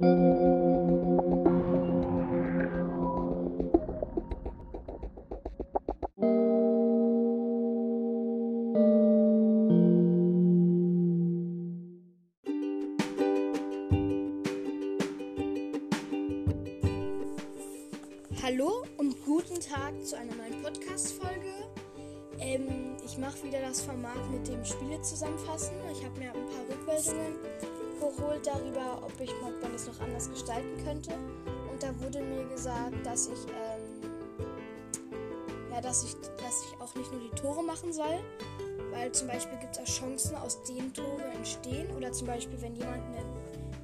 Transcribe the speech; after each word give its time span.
thank 0.00 0.12
mm 0.12 0.18
-hmm. 0.18 0.24
you 0.24 0.27
dass 33.04 33.28
ich, 33.28 33.46
ähm, 33.48 34.10
ja, 35.70 35.80
dass 35.80 36.04
ich, 36.04 36.14
dass 36.14 36.64
ich 36.64 36.80
auch 36.80 36.94
nicht 36.94 37.12
nur 37.12 37.20
die 37.20 37.34
Tore 37.40 37.62
machen 37.62 37.92
soll, 37.92 38.20
weil 38.90 39.12
zum 39.12 39.28
Beispiel 39.28 39.58
gibt 39.58 39.76
es 39.76 39.82
auch 39.82 40.00
Chancen, 40.00 40.36
aus 40.36 40.62
denen 40.64 40.92
Tore 40.92 41.24
entstehen. 41.34 41.94
Oder 41.96 42.12
zum 42.12 42.26
Beispiel, 42.26 42.60
wenn 42.60 42.74
jemand 42.74 43.04
eine 43.06 43.24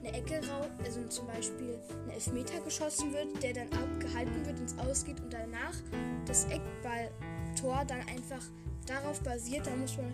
eine 0.04 0.16
Ecke 0.16 0.37
raus, 0.48 0.66
also 0.84 1.02
zum 1.09 1.27
Beispiel 1.27 1.78
ein 2.04 2.10
Elfmeter 2.10 2.60
geschossen 2.60 3.12
wird, 3.12 3.42
der 3.42 3.54
dann 3.54 3.68
abgehalten 3.73 4.45
wird, 4.45 4.59
ins 4.60 4.77
Ausgeht 4.78 5.20
und 5.20 5.32
danach 5.32 5.74
das 6.26 6.46
Eckballtor 6.46 7.84
dann 7.87 8.01
einfach 8.01 8.45
darauf 8.87 9.20
basiert. 9.20 9.66
Da 9.66 9.74
muss 9.76 9.96
man, 9.96 10.12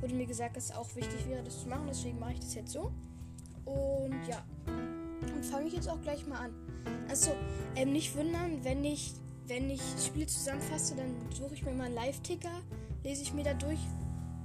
wurde 0.00 0.14
mir 0.14 0.26
gesagt, 0.26 0.56
dass 0.56 0.66
es 0.66 0.72
auch 0.74 0.94
wichtig 0.96 1.28
wäre, 1.28 1.42
das 1.42 1.62
zu 1.62 1.68
machen. 1.68 1.84
Deswegen 1.88 2.18
mache 2.18 2.32
ich 2.34 2.40
das 2.40 2.54
jetzt 2.54 2.72
so. 2.72 2.90
Und 3.64 4.26
ja, 4.26 4.42
dann 5.38 5.44
fange 5.44 5.68
ich 5.68 5.74
jetzt 5.74 5.88
auch 5.88 6.00
gleich 6.02 6.26
mal 6.26 6.38
an. 6.38 6.54
Also 7.08 7.30
ähm, 7.76 7.92
nicht 7.92 8.16
wundern, 8.16 8.64
wenn 8.64 8.84
ich 8.84 9.14
wenn 9.46 9.70
ich 9.70 9.80
Spiele 10.04 10.26
zusammenfasse, 10.26 10.94
dann 10.94 11.14
suche 11.34 11.54
ich 11.54 11.64
mir 11.64 11.72
mal 11.72 11.84
einen 11.84 11.94
Live-Ticker, 11.94 12.50
lese 13.02 13.22
ich 13.22 13.32
mir 13.32 13.44
da 13.44 13.54
durch 13.54 13.78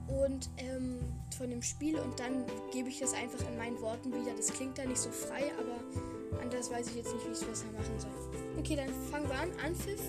und 0.07 0.49
ähm, 0.57 0.97
von 1.37 1.49
dem 1.49 1.61
Spiel 1.61 1.99
und 1.99 2.17
dann 2.19 2.45
gebe 2.71 2.87
ich 2.87 2.99
das 2.99 3.13
einfach 3.13 3.45
in 3.49 3.57
meinen 3.57 3.81
Worten 3.81 4.13
wieder. 4.13 4.33
Das 4.37 4.53
klingt 4.53 4.77
da 4.77 4.85
nicht 4.85 4.99
so 4.99 5.09
frei, 5.09 5.51
aber 5.59 6.41
anders 6.41 6.71
weiß 6.71 6.87
ich 6.87 6.95
jetzt 6.95 7.13
nicht, 7.13 7.25
wie 7.25 7.31
ich 7.31 7.37
es 7.37 7.43
besser 7.43 7.65
machen 7.73 7.99
soll. 7.99 8.11
Okay, 8.57 8.77
dann 8.77 8.87
fangen 9.11 9.27
wir 9.27 9.37
an. 9.37 9.49
Anpfiff 9.65 10.01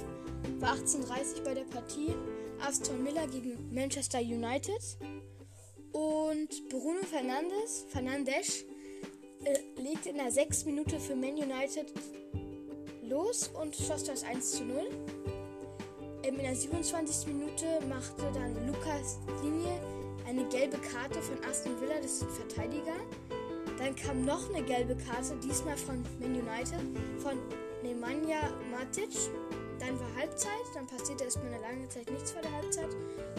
war 0.61 0.77
18:30 0.77 1.43
bei 1.45 1.55
der 1.55 1.65
Partie 1.65 2.15
Aston 2.61 3.03
Miller 3.03 3.27
gegen 3.27 3.75
Manchester 3.75 4.21
United 4.21 4.99
und 5.91 6.69
Bruno 6.69 7.03
Fernandes, 7.11 7.87
Fernandes 7.89 8.65
äh, 9.45 9.81
legte 9.81 10.11
in 10.11 10.17
der 10.17 10.31
6 10.31 10.65
Minute 10.65 10.99
für 10.99 11.15
Man 11.15 11.35
United 11.35 11.93
los 13.03 13.51
und 13.61 13.75
schoss 13.77 14.05
das 14.05 14.25
1 14.25 14.53
zu 14.53 14.65
0. 14.65 14.89
Ähm, 16.23 16.37
in 16.37 16.43
der 16.43 16.55
27. 16.55 17.27
Minute 17.27 17.65
machte 17.89 18.31
dann 18.33 18.67
Lukas 18.67 19.19
Linie 19.43 19.81
eine 20.27 20.45
gelbe 20.49 20.79
Karte 20.79 21.21
von 21.21 21.37
Aston 21.49 21.81
Villa, 21.81 21.97
das 22.01 22.13
ist 22.13 22.23
ein 22.23 22.31
Verteidiger. 22.31 22.97
Dann 23.79 23.95
kam 23.97 24.25
noch 24.25 24.49
eine 24.49 24.65
gelbe 24.65 24.97
Karte, 24.97 25.37
diesmal 25.43 25.77
von 25.77 26.03
Man 26.21 26.35
United, 26.35 26.81
von 27.19 27.39
Nemanja 27.83 28.51
Matic. 28.71 29.11
Dann 29.79 29.99
war 30.01 30.15
Halbzeit, 30.17 30.51
dann 30.75 30.87
passierte 30.87 31.25
erstmal 31.25 31.53
eine 31.53 31.61
lange 31.61 31.89
Zeit 31.89 32.11
nichts 32.11 32.31
vor 32.31 32.41
der 32.41 32.53
Halbzeit. 32.53 32.89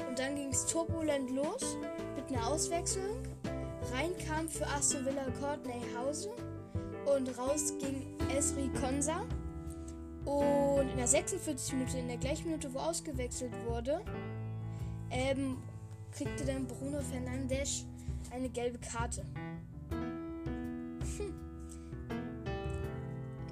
Und 0.07 0.19
dann 0.19 0.35
ging 0.35 0.49
es 0.49 0.65
turbulent 0.65 1.31
los 1.31 1.77
mit 2.15 2.27
einer 2.27 2.47
Auswechslung. 2.47 3.23
Rein 3.94 4.11
kam 4.28 4.50
für 4.50 4.67
Aston 4.67 5.05
Villa 5.05 5.25
Courtney 5.39 5.81
Hause 5.95 6.30
und 7.05 7.38
raus 7.38 7.73
ging 7.80 8.05
Esri 8.36 8.69
Konsa. 8.81 9.22
Und 10.25 10.89
in 10.89 10.97
der 10.97 11.08
46 11.08 11.73
Minute, 11.73 11.97
in 12.00 12.08
der 12.08 12.17
gleichen 12.17 12.45
Minute, 12.47 12.73
wo 12.73 12.80
ausgewechselt 12.80 13.52
wurde, 13.67 14.02
ähm, 15.11 15.57
kriegte 16.12 16.45
dann 16.45 16.66
Bruno 16.66 17.00
Fernandes 17.01 17.85
eine 18.31 18.50
gelbe 18.50 18.79
Karte. 18.79 19.24
Hm. 19.90 21.34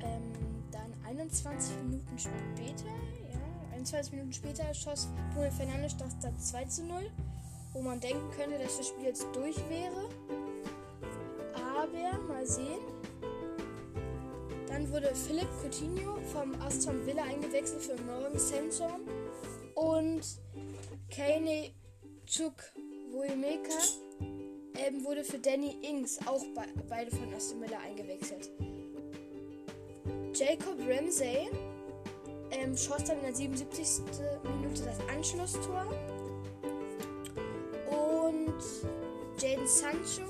Ähm, 0.02 0.34
dann 0.72 0.94
21 1.06 1.76
Minuten 1.84 2.18
später, 2.18 2.88
ja, 3.32 3.76
21 3.76 4.14
Minuten 4.14 4.34
später 4.34 4.74
schoss 4.74 5.10
Bruno 5.34 5.52
Fernandes 5.52 5.96
das, 5.98 6.18
das 6.20 6.50
2 6.50 6.66
zu 6.66 6.86
0, 6.86 7.12
wo 7.74 7.82
man 7.82 8.00
denken 8.00 8.32
könnte, 8.36 8.58
dass 8.58 8.78
das 8.78 8.88
Spiel 8.88 9.06
jetzt 9.06 9.28
durch 9.34 9.58
wäre. 9.70 10.10
Aber 11.96 12.24
mal 12.24 12.46
sehen. 12.46 12.82
Dann 14.68 14.92
wurde 14.92 15.14
Philipp 15.14 15.48
Coutinho 15.62 16.16
vom 16.32 16.60
Aston 16.62 17.06
Villa 17.06 17.24
eingewechselt 17.24 17.82
für 17.82 18.02
Morgan 18.04 18.38
Sanson 18.40 19.08
und 19.76 20.22
Kane 21.10 21.72
Chuk 22.26 22.56
Wuimeka 23.12 23.78
ähm, 24.76 25.04
wurde 25.04 25.24
für 25.24 25.38
Danny 25.38 25.78
Ings, 25.84 26.18
auch 26.26 26.44
be 26.56 26.64
beide 26.90 27.12
von 27.12 27.32
Aston 27.34 27.62
Villa, 27.62 27.78
eingewechselt. 27.80 28.50
Jacob 30.34 30.80
Ramsey 30.90 31.50
ähm, 32.52 32.76
schoss 32.76 33.04
dann 33.04 33.18
in 33.18 33.24
der 33.24 33.36
77. 33.36 34.06
Minute 34.44 34.84
das 34.84 35.00
Anschlusstor. 35.16 35.86
Und 37.88 38.56
Jaden 39.40 39.68
Sancho 39.68 40.24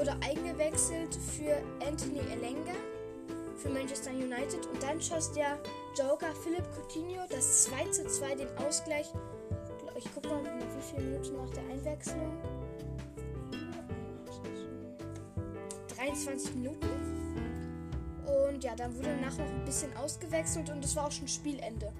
wurde 0.00 0.16
eingewechselt 0.22 1.14
für 1.14 1.62
Anthony 1.86 2.20
Elenga 2.32 2.72
für 3.56 3.68
Manchester 3.68 4.10
United. 4.10 4.66
Und 4.66 4.82
dann 4.82 5.00
schoss 5.00 5.30
der 5.32 5.58
Joker 5.96 6.34
Philipp 6.42 6.64
Coutinho 6.74 7.22
das 7.28 7.64
2 7.64 7.84
zu 7.90 8.06
2 8.06 8.34
den 8.34 8.48
Ausgleich 8.66 9.12
ich 10.00 10.10
guck 10.14 10.24
mal, 10.24 10.42
wie 10.42 10.82
viele 10.82 11.10
Minuten 11.10 11.36
nach 11.36 11.50
der 11.50 11.62
Einwechslung. 11.64 12.32
23 15.94 16.54
Minuten. 16.54 16.88
Und 18.24 18.64
ja, 18.64 18.74
dann 18.74 18.96
wurde 18.96 19.08
danach 19.08 19.36
noch 19.36 19.46
ein 19.46 19.64
bisschen 19.64 19.94
ausgewechselt 19.96 20.70
und 20.70 20.82
es 20.84 20.96
war 20.96 21.06
auch 21.06 21.12
schon 21.12 21.28
Spielende. 21.28 21.92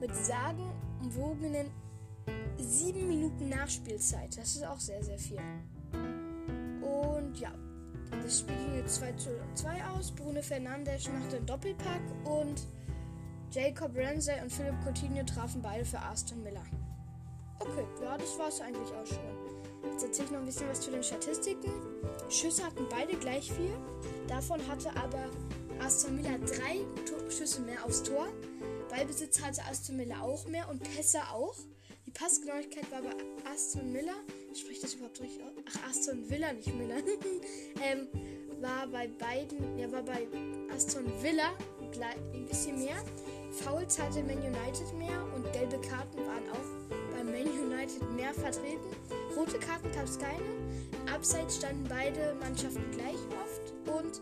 Mit 0.00 0.14
sagenumwogenen 0.14 1.70
7 2.58 3.08
Minuten 3.08 3.48
Nachspielzeit. 3.48 4.36
Das 4.36 4.56
ist 4.56 4.66
auch 4.66 4.80
sehr, 4.80 5.02
sehr 5.02 5.18
viel. 5.18 5.40
Das 8.30 8.38
Spiel 8.38 8.54
ging 8.54 8.76
jetzt 8.76 8.94
2 8.94 9.12
zu 9.14 9.30
2 9.56 9.84
aus. 9.86 10.12
Bruno 10.12 10.40
Fernandes 10.40 11.08
machte 11.08 11.38
einen 11.38 11.46
Doppelpack 11.46 12.00
und 12.22 12.64
Jacob 13.50 13.90
Ramsey 13.96 14.40
und 14.40 14.52
Philipp 14.52 14.76
Coutinho 14.84 15.24
trafen 15.24 15.60
beide 15.60 15.84
für 15.84 15.98
Aston 15.98 16.40
Miller. 16.44 16.62
Okay, 17.58 17.84
ja, 18.00 18.16
das 18.16 18.38
war 18.38 18.46
es 18.46 18.60
eigentlich 18.60 18.88
auch 18.94 19.04
schon. 19.04 19.90
Jetzt 19.90 20.04
erzähle 20.04 20.26
ich 20.26 20.30
noch 20.30 20.38
ein 20.38 20.46
bisschen 20.46 20.68
was 20.68 20.80
zu 20.80 20.92
den 20.92 21.02
Statistiken. 21.02 21.72
Schüsse 22.28 22.64
hatten 22.64 22.86
beide 22.88 23.16
gleich 23.16 23.50
viel. 23.50 23.76
Davon 24.28 24.60
hatte 24.68 24.90
aber 24.90 25.28
Aston 25.84 26.14
Miller 26.14 26.38
drei 26.38 26.86
Schüsse 27.36 27.62
mehr 27.62 27.84
aufs 27.84 28.04
Tor. 28.04 28.28
Ballbesitz 28.90 29.42
hatte 29.42 29.60
Aston 29.68 29.96
Miller 29.96 30.22
auch 30.22 30.46
mehr 30.46 30.70
und 30.70 30.80
Pässe 30.84 31.18
auch. 31.32 31.56
Die 32.10 32.18
Passgenauigkeit 32.18 32.90
war 32.90 33.02
bei 33.02 33.14
Aston 33.48 33.92
Miller, 33.92 34.16
spricht 34.52 34.82
das 34.82 34.94
überhaupt 34.94 35.20
richtig 35.20 35.44
aus? 35.44 35.52
Ach, 35.68 35.90
Aston 35.90 36.28
Villa, 36.28 36.52
nicht 36.52 36.74
Miller. 36.74 36.96
ähm, 37.84 38.08
war 38.60 38.88
bei 38.88 39.06
beiden, 39.06 39.78
ja, 39.78 39.90
war 39.92 40.02
bei 40.02 40.26
Aston 40.74 41.04
Villa 41.22 41.52
ein 42.34 42.46
bisschen 42.46 42.80
mehr. 42.80 42.96
Fouls 43.52 43.96
hatte 43.96 44.24
Man 44.24 44.38
United 44.38 44.92
mehr 44.98 45.24
und 45.36 45.44
gelbe 45.52 45.80
Karten 45.88 46.18
waren 46.26 46.50
auch 46.50 47.22
Man 47.22 47.46
United 47.46 48.02
mehr 48.16 48.34
vertreten. 48.34 48.90
Rote 49.36 49.60
Karten 49.60 49.92
gab 49.92 50.04
es 50.04 50.18
keine. 50.18 51.14
Abseits 51.14 51.58
standen 51.58 51.84
beide 51.88 52.34
Mannschaften 52.40 52.90
gleich 52.90 53.20
oft 53.40 53.72
und 53.86 54.20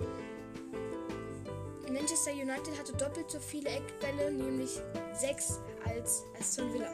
Manchester 1.91 2.32
United 2.32 2.79
hatte 2.79 2.93
doppelt 2.93 3.31
so 3.31 3.41
viele 3.41 3.70
Eckbälle, 3.70 4.31
nämlich 4.31 4.79
sechs 5.14 5.58
als 5.84 6.25
Aston 6.38 6.72
Villa. 6.72 6.92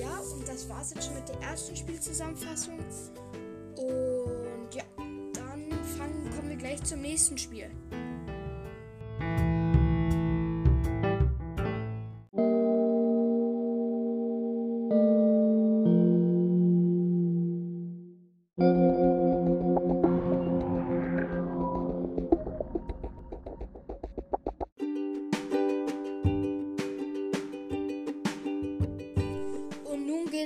Ja, 0.00 0.18
und 0.18 0.46
das 0.46 0.68
war 0.68 0.80
es 0.82 0.94
jetzt 0.94 1.06
schon 1.06 1.14
mit 1.14 1.28
der 1.28 1.40
ersten 1.40 1.76
Spielzusammenfassung. 1.76 2.78
Und 3.76 4.74
ja, 4.74 4.84
dann 4.96 5.70
fangen, 5.96 6.30
kommen 6.36 6.50
wir 6.50 6.56
gleich 6.56 6.82
zum 6.84 7.00
nächsten 7.00 7.38
Spiel. 7.38 7.70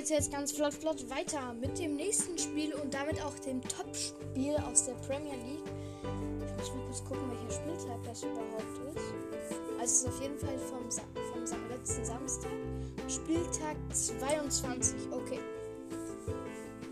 Jetzt 0.05 0.31
ganz 0.31 0.51
flott, 0.51 0.73
flott 0.73 1.09
weiter 1.09 1.53
mit 1.53 1.79
dem 1.79 1.95
nächsten 1.95 2.37
Spiel 2.37 2.73
und 2.75 2.93
damit 2.93 3.21
auch 3.23 3.37
dem 3.39 3.61
Top-Spiel 3.61 4.55
aus 4.69 4.85
der 4.85 4.93
Premier 4.93 5.33
League. 5.33 5.63
Ich 6.03 6.57
muss 6.59 6.73
mal 6.73 6.85
kurz 6.85 7.03
gucken, 7.03 7.31
welcher 7.31 7.61
Spieltag 7.61 8.03
das 8.03 8.23
überhaupt 8.23 8.95
ist. 8.95 9.01
Also 9.79 9.83
es 9.83 9.91
ist 9.91 10.07
auf 10.07 10.21
jeden 10.21 10.37
Fall 10.37 10.57
vom, 10.59 10.91
Sa 10.91 11.01
vom 11.13 11.69
letzten 11.69 12.05
Samstag. 12.05 12.51
Spieltag 13.07 13.75
22. 13.91 14.95
Okay. 15.11 15.39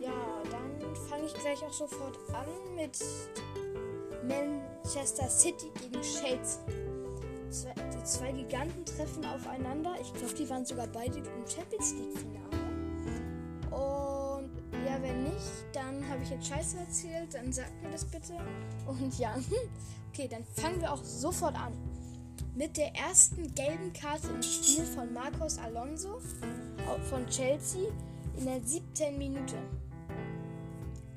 Ja, 0.02 0.42
dann 0.50 0.96
fange 1.10 1.26
ich 1.26 1.34
gleich 1.34 1.64
auch 1.64 1.74
sofort 1.74 2.18
an 2.34 2.76
mit 2.76 2.98
Manchester 4.28 5.30
City 5.30 5.72
gegen 5.82 6.02
Chelsea. 6.02 6.60
Die 7.94 8.04
zwei 8.04 8.32
Giganten 8.32 8.86
treffen 8.86 9.26
aufeinander. 9.26 9.96
Ich 10.02 10.14
glaube, 10.14 10.34
die 10.34 10.50
waren 10.50 10.66
sogar 10.66 10.88
beide 10.88 11.20
im 11.20 11.48
Champions 11.48 11.94
League-Finale. 11.94 12.45
Jetzt 16.36 16.48
Scheiße 16.48 16.78
erzählt. 16.78 17.34
Dann 17.34 17.52
sagt 17.52 17.82
mir 17.82 17.92
das 17.92 18.06
bitte. 18.06 18.34
Und 18.86 19.18
ja, 19.18 19.36
okay, 20.14 20.28
dann 20.30 20.44
fangen 20.44 20.82
wir 20.82 20.92
auch 20.92 21.04
sofort 21.04 21.56
an. 21.56 21.74
Mit 22.56 22.78
der 22.78 22.96
ersten 22.96 23.54
gelben 23.54 23.92
Karte 23.92 24.30
im 24.30 24.42
Spiel 24.42 24.86
von 24.86 25.12
Marcos 25.14 25.58
Alonso 25.58 26.22
von 27.10 27.28
Chelsea 27.28 27.90
in 28.38 28.46
der 28.46 28.62
17. 28.64 29.18
Minute. 29.18 29.58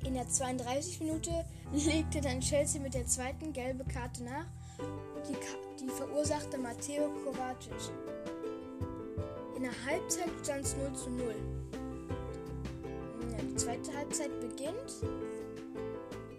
In 0.03 0.13
der 0.13 0.27
32. 0.27 0.99
Minute 1.01 1.45
legte 1.73 2.19
dann 2.21 2.41
Chelsea 2.41 2.81
mit 2.81 2.93
der 2.93 3.05
zweiten 3.05 3.53
gelben 3.53 3.87
Karte 3.87 4.23
nach. 4.23 4.45
Die, 5.27 5.35
die 5.81 5.89
verursachte 5.89 6.57
Matteo 6.57 7.09
Kovacic. 7.23 7.73
In 9.55 9.63
der 9.63 9.85
Halbzeit 9.85 10.29
stand 10.41 10.65
es 10.65 10.75
0 10.77 10.93
zu 10.93 11.09
0. 11.09 11.35
Zweite 13.59 13.93
Halbzeit 13.93 14.39
beginnt 14.39 15.03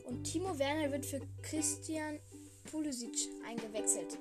und 0.04 0.24
Timo 0.24 0.58
Werner 0.58 0.90
wird 0.90 1.04
für 1.04 1.20
Christian 1.42 2.18
Pulisic 2.70 3.28
eingewechselt. 3.46 4.18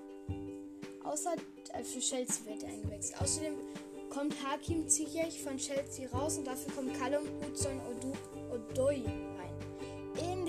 Außer 1.04 1.34
äh, 1.74 1.84
für 1.84 2.00
Chelsea 2.00 2.46
wird 2.46 2.64
er 2.64 2.70
eingewechselt. 2.70 3.22
Außerdem 3.22 3.54
kommt 4.10 4.36
Hakim 4.44 4.88
Ziyech 4.88 5.42
von 5.42 5.58
Chelsea 5.58 6.10
raus 6.10 6.38
und 6.38 6.46
dafür 6.46 6.74
kommt 6.74 6.94
Callum 7.00 7.26
Hudson-Odoi 7.42 9.04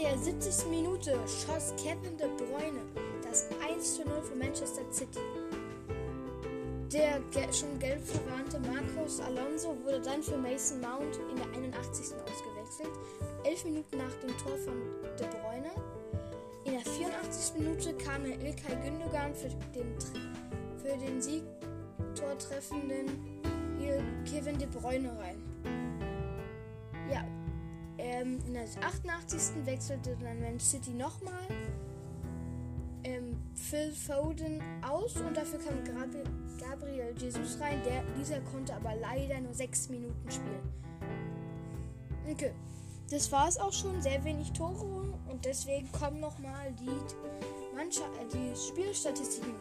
der 0.03 0.19
70. 0.19 0.71
Minute 0.71 1.15
schoss 1.27 1.75
Kevin 1.77 2.17
De 2.17 2.27
Bruyne 2.37 2.81
das 3.23 3.47
1 3.63 3.97
zu 3.97 4.03
0 4.03 4.23
für 4.23 4.35
Manchester 4.35 4.83
City. 4.91 5.21
Der 6.93 7.21
schon 7.53 7.79
gelb 7.79 8.05
verwarnte 8.05 8.59
Marcos 8.61 9.21
Alonso 9.21 9.77
wurde 9.85 10.01
dann 10.01 10.23
für 10.23 10.37
Mason 10.37 10.81
Mount 10.81 11.21
in 11.31 11.37
der 11.37 11.47
81. 11.47 12.17
ausgewechselt, 12.17 12.91
elf 13.45 13.65
Minuten 13.65 13.99
nach 13.99 14.13
dem 14.21 14.37
Tor 14.39 14.57
von 14.59 14.75
De 15.19 15.27
Bruyne. 15.29 15.71
In 16.65 16.73
der 16.73 16.81
84. 16.81 17.61
Minute 17.61 17.95
kam 17.95 18.25
er 18.25 18.41
Ilkay 18.41 18.77
Gündogan 18.85 19.35
für 19.35 19.49
den, 19.73 19.95
für 20.79 20.97
den 20.99 21.23
Siegtor 21.23 22.37
treffenden 22.39 23.41
Kevin 24.25 24.59
De 24.59 24.67
Bruyne 24.67 25.17
rein. 25.19 25.51
Ähm, 28.21 28.39
in 28.47 28.55
der 28.55 28.65
88. 28.65 29.67
wechselte 29.67 30.17
dann 30.21 30.41
Man 30.41 30.59
City 30.59 30.91
nochmal 30.91 31.47
Phil 33.71 33.93
Foden 33.93 34.61
aus 34.83 35.15
und 35.15 35.37
dafür 35.37 35.61
kam 35.61 35.85
Gabriel, 36.59 37.15
Jesus 37.17 37.61
rein. 37.61 37.81
Der, 37.85 38.03
dieser 38.19 38.41
konnte 38.41 38.75
aber 38.75 38.97
leider 38.97 39.41
nur 39.41 39.55
6 39.55 39.91
Minuten 39.91 40.29
spielen. 40.29 40.69
Okay, 42.29 42.53
das 43.11 43.31
war 43.31 43.47
es 43.47 43.59
auch 43.59 43.73
schon. 43.73 44.03
Sehr 44.03 44.25
wenig 44.25 44.53
Tore 44.55 45.15
und 45.29 45.45
deswegen 45.45 45.91
kommen 45.93 46.19
nochmal 46.19 46.73
die, 46.81 46.91
Mannschaft, 47.77 48.11
äh, 48.21 48.27
die 48.33 48.59
Spielstatistiken. 48.59 49.55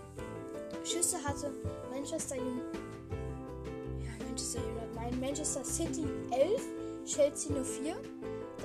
Schüsse 0.83 1.23
hatte 1.23 1.53
Manchester 1.91 2.35
United. 2.35 2.81
Ja, 4.03 4.25
Manchester 4.25 4.59
United. 4.59 4.95
Nein, 4.95 5.19
Manchester 5.19 5.63
City 5.63 6.05
11, 6.31 6.61
Chelsea 7.05 7.51
nur 7.51 7.63
4. 7.63 7.95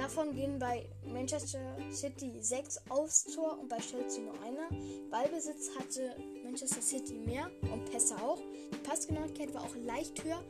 Davon 0.05 0.35
gehen 0.35 0.59
bei 0.59 0.85
Manchester 1.07 1.79
City 1.91 2.31
6 2.39 2.91
aufs 2.91 3.25
Tor 3.25 3.59
und 3.59 3.71
bei 3.71 3.79
Chelsea 3.79 4.23
nur 4.23 4.35
einer. 4.43 4.69
Ballbesitz 5.11 5.71
hatte 5.79 6.15
Manchester 6.45 6.83
City 6.83 7.15
mehr 7.15 7.51
und 7.73 7.91
Pässe 7.91 8.15
auch. 8.17 8.39
Die 8.71 8.87
Passgenauigkeit 8.87 9.55
war 9.55 9.63
auch 9.63 9.75
leicht 9.87 10.23
höher. 10.23 10.45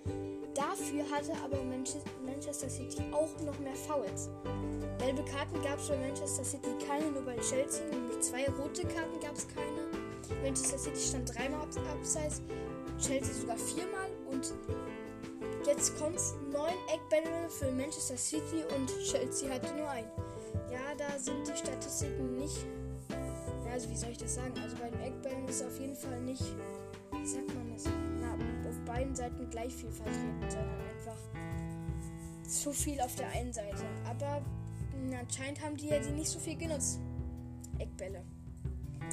Dafür 0.55 1.09
hatte 1.09 1.35
aber 1.45 1.63
Manchester 1.63 2.69
City 2.69 3.01
auch 3.13 3.31
noch 3.43 3.57
mehr 3.61 3.77
Fouls. 3.77 4.29
Gelbe 4.99 5.25
Karten 5.25 5.63
gab 5.63 5.79
es 5.79 5.87
bei 5.87 5.99
Manchester 5.99 6.43
City 6.43 6.71
keine, 6.89 7.13
nur 7.13 7.23
bei 7.23 7.37
Chelsea, 7.37 7.85
nämlich 7.87 8.19
zwei 8.23 8.47
rote 8.47 8.83
Karten 8.89 9.21
gab 9.21 9.37
es 9.37 9.47
keine. 9.47 10.43
Manchester 10.43 10.79
City 10.79 11.01
stand 11.01 11.33
dreimal 11.33 11.61
abseits, 11.61 12.43
Chelsea 12.99 13.33
sogar 13.33 13.57
viermal 13.57 14.11
und 14.33 14.53
Jetzt 15.67 15.99
kommt's. 15.99 16.35
Neun 16.53 16.75
Eckbälle 16.93 17.49
für 17.49 17.71
Manchester 17.73 18.17
City 18.17 18.63
und 18.77 18.89
Chelsea 19.03 19.49
hatte 19.49 19.75
nur 19.75 19.89
ein. 19.89 20.05
Ja, 20.71 20.95
da 20.97 21.19
sind 21.19 21.47
die 21.47 21.57
Statistiken 21.57 22.39
nicht. 22.39 22.67
Ja, 23.67 23.73
also 23.73 23.89
wie 23.91 23.97
soll 23.97 24.11
ich 24.11 24.19
das 24.19 24.35
sagen? 24.35 24.53
Also 24.63 24.77
bei 24.77 24.91
den 24.91 25.01
Eckbällen 25.01 25.49
ist 25.49 25.63
auf 25.65 25.79
jeden 25.81 25.97
Fall 25.97 26.21
nicht. 26.21 26.43
Wie 27.13 27.27
sagt 27.27 27.55
man 27.55 27.73
das? 27.73 27.85
Na, 28.21 28.35
auf 28.69 28.79
beiden 28.85 29.15
Seiten 29.15 29.49
gleich 29.51 29.75
viel 29.75 29.91
vertreten, 29.91 30.41
sondern 30.41 30.81
einfach 30.81 31.19
zu 32.47 32.73
viel 32.73 33.01
auf 33.01 33.15
der 33.17 33.29
einen 33.31 33.53
Seite. 33.53 33.85
Aber 34.05 34.43
na, 35.09 35.21
anscheinend 35.21 35.63
haben 35.63 35.77
die 35.77 35.89
ja 35.89 35.99
die 35.99 36.11
nicht 36.11 36.29
so 36.29 36.39
viel 36.39 36.57
genutzt. 36.57 37.01
Eckbälle. 37.79 38.23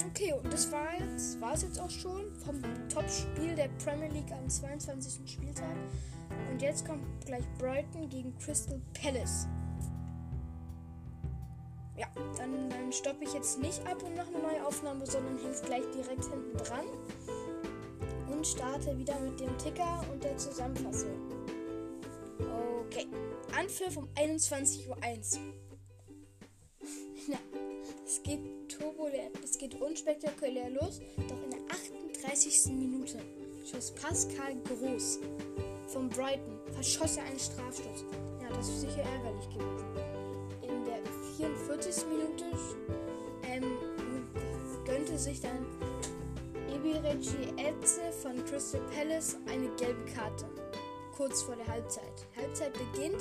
Okay, 0.08 0.32
und 0.32 0.52
das 0.52 0.70
war 0.70 1.54
es 1.54 1.62
jetzt 1.62 1.80
auch 1.80 1.90
schon 1.90 2.34
vom 2.44 2.60
Top-Spiel 2.88 3.54
der 3.54 3.68
Premier 3.84 4.08
League 4.08 4.32
am 4.32 4.48
22. 4.48 5.30
Spieltag. 5.30 5.76
Und 6.50 6.60
jetzt 6.60 6.86
kommt 6.86 7.02
gleich 7.24 7.44
Brighton 7.58 8.08
gegen 8.08 8.36
Crystal 8.38 8.80
Palace. 9.00 9.48
Ja, 11.96 12.06
dann, 12.36 12.70
dann 12.70 12.92
stoppe 12.92 13.24
ich 13.24 13.32
jetzt 13.34 13.60
nicht 13.60 13.86
ab 13.86 14.02
und 14.02 14.16
mache 14.16 14.28
eine 14.34 14.42
neue 14.42 14.66
Aufnahme, 14.66 15.06
sondern 15.06 15.38
hänge 15.38 15.54
gleich 15.64 15.84
direkt 15.94 16.24
hinten 16.24 16.56
dran. 16.56 16.86
Und 18.30 18.46
starte 18.46 18.96
wieder 18.98 19.18
mit 19.20 19.38
dem 19.40 19.56
Ticker 19.58 20.04
und 20.10 20.24
der 20.24 20.36
Zusammenfassung. 20.36 21.10
Okay. 22.86 23.06
Anpfiff 23.56 23.96
um 23.96 24.08
21.01 24.14 24.88
Uhr. 24.88 24.96
ja, 27.28 27.38
es 28.04 28.22
geht 28.22 28.40
turbulent, 28.68 29.38
es 29.44 29.58
geht 29.58 29.80
unspektakulär 29.80 30.70
los, 30.70 31.00
doch 31.28 31.42
in 31.44 31.50
der 31.50 31.60
38. 31.70 32.72
Minute 32.72 33.18
schoss 33.70 33.92
Pascal 33.94 34.56
Groß 34.64 35.20
von 35.92 36.08
Brighton 36.08 36.58
verschoss 36.72 37.18
er 37.18 37.24
einen 37.24 37.38
Strafstoß. 37.38 38.04
Ja, 38.40 38.48
das 38.56 38.68
ist 38.68 38.80
sicher 38.80 39.02
ärgerlich 39.02 39.48
gewesen. 39.50 39.86
In 40.62 40.84
der 40.84 41.00
44. 41.36 42.06
Minute 42.06 42.44
ähm, 43.44 43.64
gönnte 44.86 45.18
sich 45.18 45.40
dann 45.40 45.66
Ibireci 46.74 47.52
Etze 47.58 48.10
von 48.22 48.42
Crystal 48.46 48.80
Palace 48.94 49.36
eine 49.50 49.68
gelbe 49.76 50.04
Karte. 50.12 50.46
Kurz 51.14 51.42
vor 51.42 51.56
der 51.56 51.66
Halbzeit. 51.68 52.26
Halbzeit 52.36 52.72
beginnt. 52.72 53.20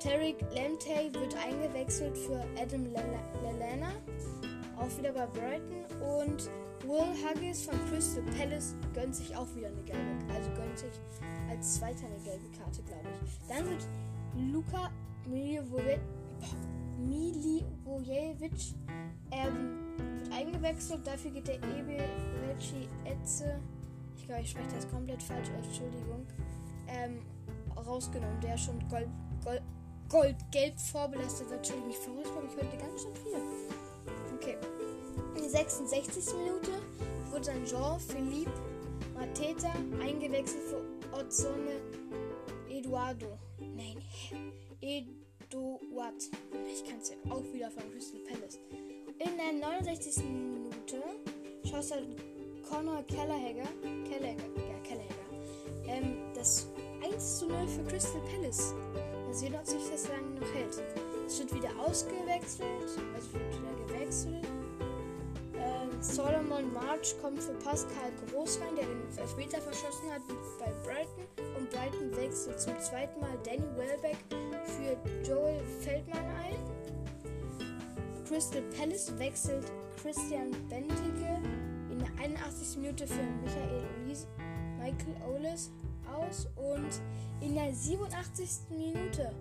Tarek 0.00 0.36
Lamptey 0.54 1.12
wird 1.12 1.34
eingewechselt 1.36 2.16
für 2.16 2.44
Adam 2.60 2.86
Lallana. 2.92 3.90
Auch 4.78 4.98
wieder 4.98 5.12
bei 5.12 5.26
Brighton. 5.26 5.84
Und 6.20 6.48
Will 6.86 7.14
Huggins 7.24 7.62
von 7.62 7.74
Crystal 7.88 8.22
Palace 8.38 8.74
gönnt 8.94 9.14
sich 9.14 9.34
auch 9.36 9.46
wieder 9.54 9.68
eine 9.68 9.82
gelbe. 9.82 10.32
Also 10.34 10.50
gönnt 10.50 10.78
sich 10.78 10.92
als 11.48 11.76
zweiter 11.76 12.06
eine 12.06 12.18
gelbe 12.24 12.48
Karte, 12.58 12.82
glaube 12.82 13.08
ich. 13.24 13.38
Dann 13.48 13.68
wird 13.68 13.86
Luka 14.52 14.90
Milivojevic 16.98 18.74
ähm, 19.30 19.78
eingewechselt. 20.32 21.06
Dafür 21.06 21.30
geht 21.30 21.48
der 21.48 21.56
Ebe 21.56 22.04
Reci 22.48 22.88
Etze, 23.04 23.60
ich 24.16 24.26
glaube, 24.26 24.42
ich 24.42 24.50
spreche 24.50 24.74
das 24.74 24.90
komplett 24.90 25.22
falsch, 25.22 25.48
Entschuldigung, 25.50 26.26
ähm, 26.88 27.20
rausgenommen, 27.76 28.40
der 28.40 28.56
schon 28.56 28.78
Gold, 28.88 29.08
Gold, 29.44 29.62
Gold-Gelb 30.08 30.80
vorbelastet 30.80 31.50
wird. 31.50 31.58
Entschuldigung, 31.58 31.90
ich 31.90 31.98
verrückt 31.98 32.42
mich 32.42 32.56
heute 32.56 32.76
ganz 32.78 33.02
schön 33.02 33.14
viel. 33.16 33.34
Okay. 34.34 34.56
In 35.34 35.42
der 35.42 35.50
66. 35.50 36.34
Minute 36.34 36.72
wurde 37.30 37.46
dann 37.46 37.64
Jean-Philippe 37.64 38.52
Mateta 39.14 39.72
eingewechselt 40.00 40.62
für 40.64 41.16
Ozzone 41.16 41.80
Eduardo. 42.68 43.38
Nein, 43.58 43.96
Eduard. 44.80 46.14
Ich 46.72 46.84
kann 46.84 46.98
es 47.00 47.10
ja 47.10 47.16
auch 47.30 47.44
wieder 47.52 47.70
von 47.70 47.82
Crystal 47.92 48.20
Palace. 48.20 48.58
In 49.18 49.36
der 49.36 49.52
69. 49.52 50.24
Minute 50.24 51.02
schoss 51.68 51.92
Conor 52.68 53.02
Kellerhager, 53.06 53.68
Kellerhager, 54.08 54.42
ja, 54.56 54.78
Kellerhager, 54.82 55.24
ähm, 55.86 56.16
das 56.34 56.66
1 57.02 57.38
zu 57.38 57.46
0 57.46 57.68
für 57.68 57.84
Crystal 57.84 58.20
Palace. 58.22 58.74
Mal 59.26 59.34
sehen, 59.34 59.54
ob 59.54 59.66
sich 59.66 59.82
das 59.90 60.08
lange 60.08 60.40
noch 60.40 60.54
hält. 60.54 60.82
Es 61.26 61.38
wird 61.38 61.54
wieder 61.54 61.70
ausgewechselt, 61.78 62.66
also 63.14 63.32
wird 63.32 63.58
wieder 63.58 63.86
gewechselt. 63.86 64.46
Solomon 66.04 66.70
March 66.72 67.14
kommt 67.22 67.42
für 67.42 67.54
Pascal 67.54 68.12
Groß 68.30 68.60
rein, 68.60 68.76
der 68.76 68.84
den 68.84 69.18
Elfmeter 69.18 69.60
verschossen 69.60 70.10
hat 70.12 70.20
bei 70.58 70.70
Brighton. 70.84 71.24
Und 71.56 71.70
Brighton 71.70 72.14
wechselt 72.14 72.60
zum 72.60 72.78
zweiten 72.78 73.18
Mal 73.20 73.36
Danny 73.42 73.64
Welbeck 73.76 74.18
für 74.66 75.28
Joel 75.28 75.60
Feldmann 75.80 76.24
ein. 76.36 76.56
Crystal 78.28 78.62
Palace 78.78 79.18
wechselt 79.18 79.64
Christian 80.00 80.50
Bentige 80.68 81.40
in 81.90 81.98
der 81.98 82.10
81. 82.22 82.76
Minute 82.78 83.06
für 83.06 83.22
Michael 83.42 83.84
Olis, 84.04 84.26
Michael 84.78 85.16
Oles 85.26 85.70
aus. 86.14 86.46
Und 86.56 87.00
in 87.40 87.54
der 87.54 87.72
87. 87.72 88.48
Minute 88.70 89.32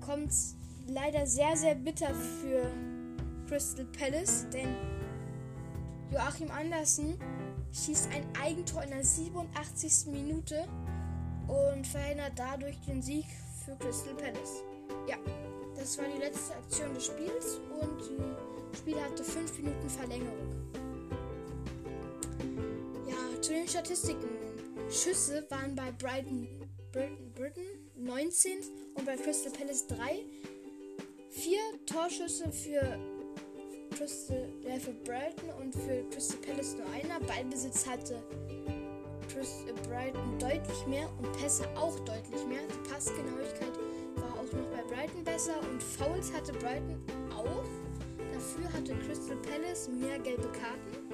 kommt 0.00 0.30
es 0.30 0.56
leider 0.88 1.26
sehr, 1.26 1.56
sehr 1.56 1.74
bitter 1.74 2.14
für 2.40 2.66
Crystal 3.48 3.84
Palace, 3.98 4.46
denn 4.50 4.74
Joachim 6.12 6.50
Andersen 6.50 7.18
schießt 7.72 8.10
ein 8.12 8.26
Eigentor 8.38 8.82
in 8.82 8.90
der 8.90 9.02
87. 9.02 10.12
Minute 10.12 10.68
und 11.48 11.86
verhindert 11.86 12.32
dadurch 12.36 12.78
den 12.86 13.00
Sieg 13.00 13.24
für 13.64 13.74
Crystal 13.76 14.14
Palace. 14.14 14.62
Ja, 15.08 15.16
das 15.74 15.96
war 15.96 16.04
die 16.14 16.18
letzte 16.18 16.54
Aktion 16.54 16.92
des 16.92 17.06
Spiels 17.06 17.60
und 17.80 17.98
das 18.70 18.78
Spiel 18.80 19.00
hatte 19.00 19.24
5 19.24 19.58
Minuten 19.58 19.88
Verlängerung. 19.88 20.48
Ja, 23.08 23.40
zu 23.40 23.52
den 23.52 23.66
Statistiken. 23.66 24.28
Schüsse 24.90 25.46
waren 25.48 25.74
bei 25.74 25.92
Brighton, 25.92 26.46
Brighton, 26.92 27.32
Britain 27.34 27.90
19 27.96 28.58
und 28.96 29.06
bei 29.06 29.16
Crystal 29.16 29.50
Palace 29.50 29.86
3. 29.86 30.26
Vier 31.30 31.60
Torschüsse 31.86 32.52
für 32.52 32.98
Crystal, 33.96 34.48
äh, 34.64 34.78
für 34.78 34.92
Brighton 35.04 35.50
und 35.60 35.74
für 35.74 36.02
Crystal 36.10 36.38
Palace 36.38 36.76
nur 36.76 36.86
einer. 36.90 37.20
Ballbesitz 37.26 37.86
hatte 37.86 38.22
Chris, 39.32 39.64
äh, 39.68 39.72
Brighton 39.88 40.38
deutlich 40.38 40.86
mehr 40.86 41.08
und 41.18 41.30
Pässe 41.38 41.64
auch 41.76 41.98
deutlich 42.00 42.46
mehr. 42.46 42.62
Die 42.68 42.88
Passgenauigkeit 42.90 43.72
war 44.16 44.32
auch 44.32 44.52
noch 44.52 44.66
bei 44.70 44.82
Brighton 44.94 45.24
besser 45.24 45.54
und 45.70 45.82
Fouls 45.82 46.32
hatte 46.32 46.52
Brighton 46.54 46.98
auch. 47.36 47.64
Dafür 48.32 48.72
hatte 48.72 48.94
Crystal 49.06 49.36
Palace 49.36 49.88
mehr 49.88 50.18
gelbe 50.18 50.48
Karten. 50.52 51.12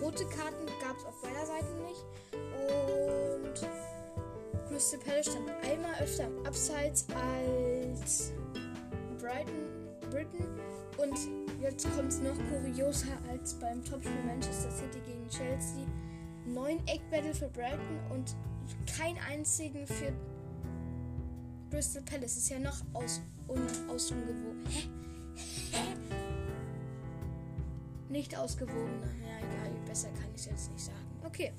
Rote 0.00 0.24
Karten 0.26 0.66
gab 0.80 0.96
es 0.98 1.04
auf 1.04 1.20
beider 1.22 1.46
Seiten 1.46 1.82
nicht. 1.82 2.04
Und 2.32 3.68
Crystal 4.68 5.00
Palace 5.00 5.26
stand 5.26 5.50
einmal 5.62 5.94
öfter 6.00 6.28
Abseits 6.44 7.06
als 7.14 8.32
Brighton, 9.20 9.68
Britain. 10.10 10.71
Und 10.98 11.16
jetzt 11.60 11.90
kommt 11.96 12.12
es 12.12 12.20
noch 12.20 12.36
kurioser 12.50 13.16
als 13.30 13.54
beim 13.54 13.84
Topspiel 13.84 14.12
Manchester 14.26 14.70
City 14.70 15.00
gegen 15.06 15.28
Chelsea. 15.28 15.86
Neun 16.46 16.78
Eckbattle 16.86 17.34
für 17.34 17.48
Brighton 17.48 18.00
und 18.10 18.34
kein 18.96 19.16
einzigen 19.30 19.86
für 19.86 20.12
Crystal 21.70 22.02
Palace. 22.02 22.36
Ist 22.36 22.50
ja 22.50 22.58
noch 22.58 22.82
aus, 22.92 23.20
un, 23.48 23.66
ausgewogen. 23.88 24.64
Hä? 24.68 24.88
Hä? 25.72 25.94
Nicht 28.08 28.36
ausgewogen. 28.36 29.00
Ja, 29.22 29.38
egal, 29.38 29.70
besser 29.86 30.08
kann 30.08 30.28
ich 30.34 30.42
es 30.42 30.46
jetzt 30.46 30.72
nicht 30.72 30.84
sagen. 30.84 30.98
Okay, 31.24 31.52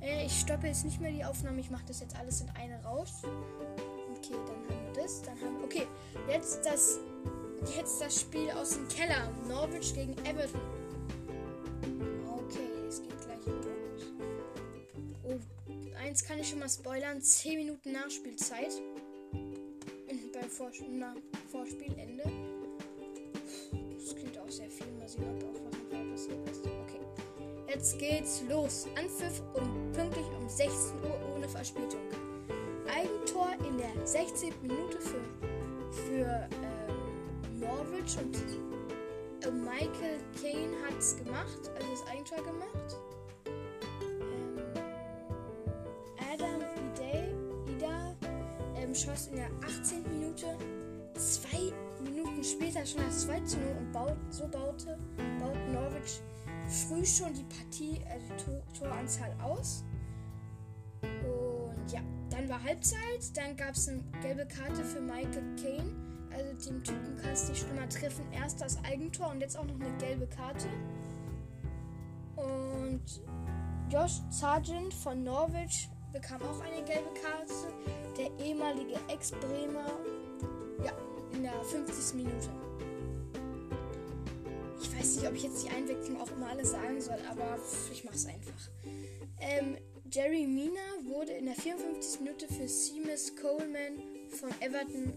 äh, 0.00 0.24
ich 0.24 0.40
stoppe 0.40 0.68
jetzt 0.68 0.84
nicht 0.84 1.00
mehr 1.00 1.12
die 1.12 1.24
Aufnahme. 1.24 1.60
Ich 1.60 1.70
mache 1.70 1.84
das 1.86 2.00
jetzt 2.00 2.16
alles 2.16 2.40
in 2.40 2.48
eine 2.50 2.82
raus. 2.82 3.22
Okay, 3.24 4.34
dann 4.46 4.56
haben 4.56 4.94
wir 4.94 5.02
das. 5.02 5.20
Dann 5.22 5.38
haben 5.40 5.62
Okay, 5.62 5.86
jetzt 6.28 6.64
das 6.64 6.98
Jetzt 7.76 8.00
das 8.00 8.20
Spiel 8.20 8.50
aus 8.50 8.70
dem 8.70 8.88
Keller. 8.88 9.30
Norwich 9.48 9.94
gegen 9.94 10.12
Everton. 10.24 10.60
Okay, 12.26 12.68
es 12.88 13.02
geht 13.02 13.20
gleich 13.20 13.46
los. 13.46 14.12
Oh, 15.24 15.38
eins 15.98 16.24
kann 16.24 16.38
ich 16.38 16.48
schon 16.48 16.60
mal 16.60 16.68
spoilern. 16.68 17.20
10 17.20 17.58
Minuten 17.58 17.92
Nachspielzeit. 17.92 18.72
Beim 20.32 20.50
Vors 20.50 20.76
na, 20.88 21.16
Vorspielende. 21.50 22.22
Das 23.98 24.14
klingt 24.14 24.38
auch 24.38 24.48
sehr 24.50 24.70
viel. 24.70 24.86
Mal 24.98 25.08
sehen, 25.08 25.24
ob 25.24 25.42
auch 25.44 25.60
was 25.64 25.72
noch 25.72 26.12
passiert 26.12 26.48
ist. 26.50 26.60
Okay. 26.60 27.00
Jetzt 27.68 27.98
geht's 27.98 28.42
los. 28.48 28.86
Anpfiff 28.96 29.42
und 29.54 29.92
pünktlich 29.92 30.26
um 30.40 30.48
16 30.48 30.70
Uhr 31.02 31.34
ohne 31.34 31.48
Verspätung. 31.48 32.00
Eigentor 32.86 33.48
in 33.68 33.78
der 33.78 34.06
16. 34.06 34.54
Minute 34.62 35.00
für, 35.00 35.20
für 35.90 36.24
äh, 36.24 36.87
Norwich 37.68 38.16
und 38.18 38.34
äh, 39.44 39.50
Michael 39.50 40.20
Kane 40.40 40.74
hat 40.86 40.98
es 40.98 41.16
gemacht, 41.16 41.70
also 41.76 41.90
das 41.90 42.06
Eigentor 42.10 42.38
gemacht. 42.38 42.96
Ähm, 43.46 44.58
Adam 46.32 46.62
Ida, 46.96 47.76
Ida 47.76 48.16
ähm, 48.76 48.94
schoss 48.94 49.28
in 49.28 49.36
der 49.36 49.50
18. 49.66 50.02
Minute, 50.18 50.46
zwei 51.14 51.72
Minuten 52.02 52.42
später 52.42 52.86
schon 52.86 53.02
das 53.04 53.22
2 53.22 53.40
zu 53.40 53.58
0 53.58 53.76
und 53.78 53.92
baut, 53.92 54.16
so 54.30 54.48
baute, 54.48 54.98
baut 55.38 55.58
Norwich 55.72 56.20
früh 56.68 57.04
schon 57.04 57.32
die 57.34 57.44
Partie, 57.44 58.00
also 58.10 58.44
Tor 58.44 58.62
Toranzahl 58.78 59.34
aus. 59.42 59.84
Und 61.02 61.92
ja, 61.92 62.00
dann 62.30 62.48
war 62.48 62.62
Halbzeit, 62.62 63.36
dann 63.36 63.56
gab 63.56 63.74
es 63.74 63.88
eine 63.88 64.02
gelbe 64.22 64.46
Karte 64.46 64.84
für 64.84 65.00
Michael 65.00 65.56
Kane 65.56 66.07
also 66.38 66.70
den 66.70 66.84
Typen 66.84 67.16
kannst 67.22 67.46
du 67.46 67.52
nicht 67.52 67.64
schlimmer 67.64 67.88
treffen. 67.88 68.24
Erst 68.32 68.60
das 68.60 68.78
Eigentor 68.84 69.30
und 69.30 69.40
jetzt 69.40 69.56
auch 69.56 69.64
noch 69.64 69.74
eine 69.74 69.96
gelbe 69.98 70.26
Karte. 70.26 70.68
Und 72.36 73.02
Josh 73.90 74.20
Sargent 74.30 74.94
von 74.94 75.24
Norwich 75.24 75.88
bekam 76.12 76.40
auch 76.42 76.60
eine 76.60 76.84
gelbe 76.84 77.10
Karte. 77.20 77.54
Der 78.16 78.46
ehemalige 78.46 78.98
Ex-Bremer. 79.08 79.90
Ja, 80.84 80.92
in 81.32 81.42
der 81.42 81.60
50. 81.62 82.14
Minute. 82.14 82.48
Ich 84.80 84.96
weiß 84.96 85.16
nicht, 85.16 85.28
ob 85.28 85.34
ich 85.34 85.42
jetzt 85.42 85.64
die 85.64 85.70
Einwechslung 85.70 86.20
auch 86.20 86.30
immer 86.30 86.50
alles 86.50 86.70
sagen 86.70 87.00
soll, 87.00 87.18
aber 87.30 87.58
ich 87.92 88.04
mach's 88.04 88.26
einfach. 88.26 88.70
Ähm, 89.40 89.76
Jerry 90.10 90.46
Mina 90.46 90.80
wurde 91.04 91.32
in 91.32 91.46
der 91.46 91.54
54. 91.54 92.20
Minute 92.20 92.46
für 92.48 92.68
Seamus 92.68 93.34
Coleman 93.36 93.98
von 94.30 94.50
Everton 94.60 95.12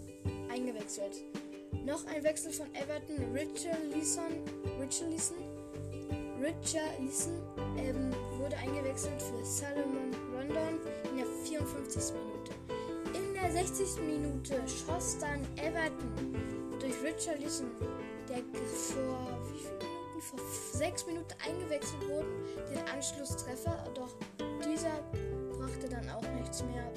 eingewechselt. 0.52 1.24
Noch 1.86 2.06
ein 2.08 2.24
Wechsel 2.24 2.52
von 2.52 2.68
Everton. 2.76 3.34
Richard 3.34 3.80
Leeson, 3.94 4.24
Richard 4.80 5.10
Leeson, 5.10 5.38
Richard 6.42 7.00
Leeson 7.00 7.40
ähm, 7.78 8.12
wurde 8.38 8.58
eingewechselt 8.58 9.22
für 9.22 9.46
Salomon 9.46 10.12
Rondon 10.36 10.80
in 11.10 11.18
der 11.18 11.26
54. 11.46 12.14
Minute. 12.14 12.52
In 13.18 13.34
der 13.34 13.52
60. 13.52 14.02
Minute 14.02 14.62
schoss 14.68 15.18
dann 15.20 15.42
Everton 15.58 16.36
durch 16.80 16.96
Richard 17.04 17.40
Leeson, 17.40 17.72
der 18.28 18.38
vor 18.38 19.40
wie 19.52 19.60
viele 19.60 19.74
Minuten? 19.76 20.22
Vor 20.22 20.40
sechs 20.74 21.06
Minuten 21.08 21.34
eingewechselt 21.48 22.08
wurde, 22.08 22.28
den 22.70 22.88
Anschlusstreffer. 22.94 23.84
Doch 23.96 24.16
dieser 24.64 25.02
brachte 25.58 25.90
dann 25.90 26.08
auch 26.10 26.28
nichts 26.40 26.64
mehr. 26.64 26.92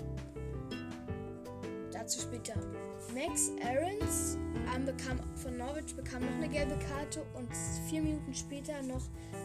Dazu 2.04 2.20
später. 2.20 2.52
Max 3.14 3.50
Aarons 3.64 4.36
ähm, 4.76 4.84
bekam, 4.84 5.18
von 5.36 5.56
Norwich 5.56 5.96
bekam 5.96 6.20
noch 6.20 6.34
eine 6.34 6.50
gelbe 6.50 6.76
Karte 6.76 7.22
und 7.32 7.48
vier 7.88 8.02
Minuten 8.02 8.34
später 8.34 8.82
noch 8.82 9.00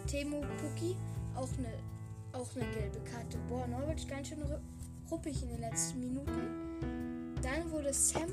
Temo 0.07 0.41
Puki 0.41 0.97
auch 1.35 1.47
eine, 1.57 1.71
auch 2.33 2.53
eine 2.57 2.69
gelbe 2.71 2.99
Karte. 3.09 3.37
Boah, 3.47 3.65
Norwich 3.65 4.05
ganz 4.09 4.27
schön 4.27 4.43
ruppig 5.09 5.41
in 5.41 5.47
den 5.47 5.61
letzten 5.61 6.01
Minuten. 6.01 7.37
Dann 7.41 7.71
wurde 7.71 7.93
Sam 7.93 8.27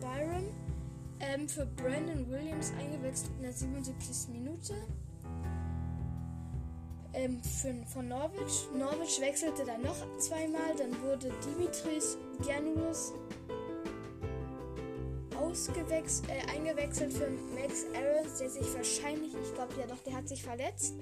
Byron 0.00 0.48
ähm, 1.20 1.48
für 1.48 1.66
Brandon 1.66 2.28
Williams 2.28 2.72
eingewechselt 2.80 3.30
in 3.36 3.42
der 3.44 3.52
77. 3.52 4.34
Minute. 4.34 4.74
Ähm, 7.18 7.40
von 7.92 8.06
Norwich. 8.06 8.68
Norwich 8.78 9.20
wechselte 9.20 9.64
dann 9.64 9.82
noch 9.82 9.96
zweimal. 10.18 10.74
Dann 10.76 11.02
wurde 11.02 11.32
Dimitris 11.44 12.16
Giannoulis 12.42 13.12
ausgewechselt, 15.36 16.28
äh, 16.30 16.56
eingewechselt 16.56 17.12
für 17.12 17.28
Max 17.28 17.86
Aarons, 17.94 18.38
der 18.38 18.50
sich 18.50 18.72
wahrscheinlich, 18.74 19.32
ich 19.34 19.54
glaube 19.54 19.74
ja 19.80 19.86
doch, 19.86 20.02
der 20.04 20.14
hat 20.14 20.28
sich 20.28 20.42
verletzt. 20.42 20.94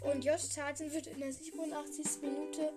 Und 0.00 0.24
Josh 0.24 0.42
Sargent 0.42 0.94
wird 0.94 1.08
in 1.08 1.20
der 1.20 1.32
87. 1.32 2.22
Minute 2.22 2.72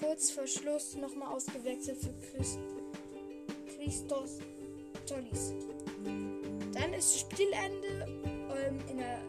kurz 0.00 0.30
vor 0.30 0.46
Schluss 0.46 0.96
nochmal 0.96 1.34
ausgewechselt 1.34 1.98
für 1.98 2.14
Chris, 2.32 2.58
Christos 3.76 4.38
Tollis. 5.06 5.52
Dann 6.72 6.94
ist 6.94 7.20
Spielende 7.20 8.06
ähm, 8.66 8.80
in 8.90 8.98
der, 8.98 9.20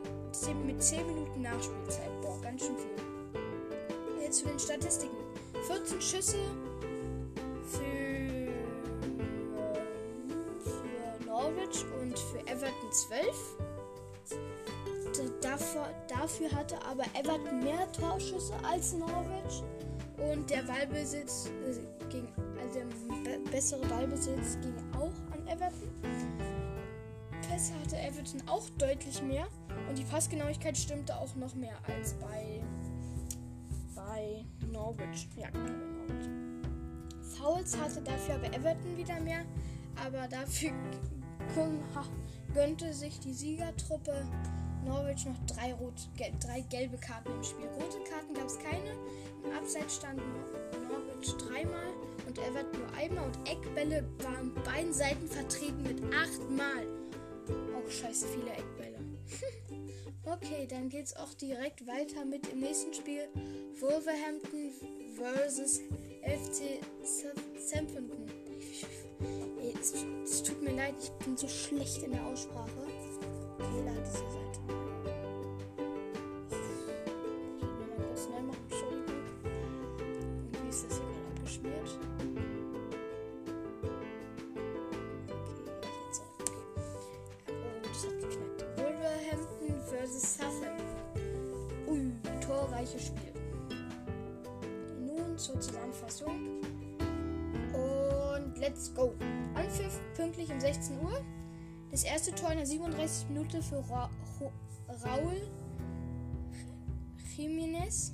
mit 0.65 0.81
10 0.81 1.05
Minuten 1.07 1.41
Nachspielzeit. 1.41 2.21
Boah, 2.21 2.39
ganz 2.41 2.65
schön 2.65 2.75
viel. 2.77 4.21
Jetzt 4.21 4.39
zu 4.39 4.45
den 4.47 4.59
Statistiken. 4.59 5.17
14 5.67 6.01
Schüsse, 6.01 6.37
Norwich 11.39 11.85
und 12.01 12.17
für 12.17 12.39
Everton 12.47 12.91
12. 12.91 13.57
Dafür, 15.41 15.87
dafür 16.07 16.51
hatte 16.51 16.75
aber 16.85 17.03
Everton 17.13 17.63
mehr 17.63 17.91
Torschüsse 17.91 18.53
als 18.63 18.93
Norwich 18.93 19.63
und 20.17 20.49
der 20.49 20.63
Ballbesitz 20.63 21.49
äh, 21.65 22.09
ging, 22.09 22.27
also 22.61 22.79
der 23.25 23.51
bessere 23.51 23.85
Ballbesitz 23.87 24.57
ging 24.61 24.75
auch 24.93 25.11
an 25.33 25.47
Everton. 25.47 26.28
Pässe 27.59 27.73
hatte 27.81 27.97
Everton 27.97 28.41
auch 28.47 28.69
deutlich 28.77 29.21
mehr 29.21 29.45
und 29.89 29.97
die 29.97 30.05
Passgenauigkeit 30.05 30.77
stimmte 30.77 31.13
auch 31.13 31.35
noch 31.35 31.55
mehr 31.55 31.75
als 31.93 32.13
bei 32.13 32.63
bei 33.93 34.45
Norwich. 34.71 35.27
Ja, 35.35 35.49
genau 35.49 35.65
bei 35.65 36.13
Norwich. 36.13 36.29
Fouls 37.35 37.77
hatte 37.77 38.01
dafür 38.01 38.35
aber 38.35 38.47
Everton 38.55 38.95
wieder 38.95 39.19
mehr, 39.19 39.43
aber 40.01 40.29
dafür 40.29 40.71
gönnte 42.53 42.93
sich 42.93 43.19
die 43.19 43.33
Siegertruppe 43.33 44.25
Norwich 44.85 45.25
noch 45.25 45.45
drei, 45.45 45.73
rot, 45.73 46.07
gel 46.15 46.31
drei 46.39 46.61
gelbe 46.61 46.97
Karten 46.97 47.29
im 47.29 47.43
Spiel. 47.43 47.67
Rote 47.67 48.01
Karten 48.09 48.35
gab 48.35 48.45
es 48.45 48.57
keine. 48.57 48.91
Im 49.43 49.57
Abseits 49.57 49.97
stand 49.97 50.21
Norwich 50.87 51.33
dreimal 51.35 51.91
und 52.25 52.37
Everton 52.37 52.79
nur 52.79 52.97
einmal 52.97 53.25
und 53.25 53.49
Eckbälle 53.49 54.05
waren 54.23 54.53
beiden 54.63 54.93
Seiten 54.93 55.27
vertreten 55.27 55.83
mit 55.83 56.01
achtmal. 56.13 56.87
Scheiße 57.89 58.27
viele 58.27 58.51
Eckbälle. 58.51 58.99
okay, 60.23 60.67
dann 60.69 60.89
geht's 60.89 61.15
auch 61.15 61.33
direkt 61.33 61.87
weiter 61.87 62.23
mit 62.23 62.51
dem 62.51 62.59
nächsten 62.59 62.93
Spiel. 62.93 63.27
Wolverhampton 63.79 64.71
versus 65.15 65.81
FC 66.21 66.79
Southampton. 67.03 68.29
Es 70.23 70.43
tut 70.43 70.61
mir 70.61 70.75
leid, 70.75 70.95
ich 71.01 71.09
bin 71.25 71.35
so 71.35 71.47
schlecht 71.47 72.03
in 72.03 72.11
der 72.11 72.25
Aussprache. 72.25 72.69
Okay, 73.57 73.83
diese 74.05 74.11
Seite. 74.11 74.88
Let's 98.59 98.93
go. 98.93 99.13
Anpfiff 99.55 99.99
pünktlich 100.15 100.51
um 100.51 100.59
16 100.59 100.99
Uhr. 101.01 101.23
Das 101.91 102.03
erste 102.03 102.33
Tor 102.33 102.51
in 102.51 102.57
der 102.57 102.67
37. 102.67 103.29
Minute 103.29 103.61
für 103.61 103.83
Ra 103.89 104.09
Raul 105.05 105.41
Jiménez. 107.35 108.13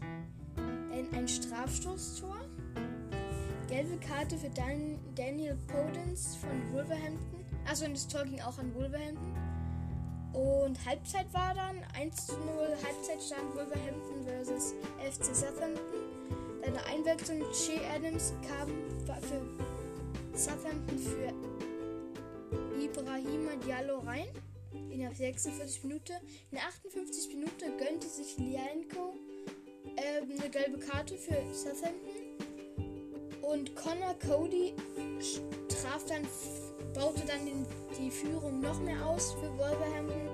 Dann 0.56 1.14
ein 1.14 1.28
Strafstoßtor. 1.28 2.36
Gelbe 3.68 3.98
Karte 3.98 4.38
für 4.38 4.50
Dan 4.50 5.00
Daniel 5.16 5.58
Podens 5.68 6.36
von 6.36 6.74
Wolverhampton. 6.74 7.44
Achso, 7.68 7.88
das 7.88 8.08
Tor 8.08 8.24
ging 8.26 8.40
auch 8.42 8.58
an 8.60 8.74
Wolverhampton. 8.76 9.34
Und 10.34 10.86
Halbzeit 10.86 11.34
war 11.34 11.54
dann 11.54 11.78
1 12.00 12.28
zu 12.28 12.34
0. 12.34 12.46
Halbzeitstand 12.84 13.56
Wolverhampton 13.56 14.24
versus 14.26 14.74
FC 15.00 15.36
Southampton. 15.36 15.82
Dann 16.62 16.74
eine 16.74 16.86
Einwechslung. 16.86 17.40
Che 17.54 17.80
Adams 17.96 18.34
kam 18.48 18.68
für 19.22 19.75
Southampton 20.36 21.00
für 21.00 21.34
Ibrahima 22.78 23.56
Diallo 23.66 24.00
rein. 24.00 24.28
In 24.92 25.00
der 25.00 25.14
46 25.14 25.84
Minute. 25.84 26.14
In 26.52 26.58
der 26.58 26.68
58 26.68 27.30
Minute 27.30 27.72
gönnte 27.78 28.08
sich 28.08 28.38
Lianko 28.38 29.16
äh, 29.96 30.22
eine 30.22 30.50
gelbe 30.50 30.78
Karte 30.80 31.18
für 31.18 31.42
Southampton. 31.54 31.96
Und 33.42 33.76
Connor 33.76 34.16
Cody 34.28 34.74
traf 35.70 36.04
dann, 36.06 36.28
baute 36.94 37.26
dann 37.26 37.46
den, 37.46 37.66
die 37.98 38.12
Führung 38.12 38.60
noch 38.60 38.80
mehr 38.82 39.06
aus 39.06 39.34
für 39.34 39.58
Wolverhampton. 39.58 40.30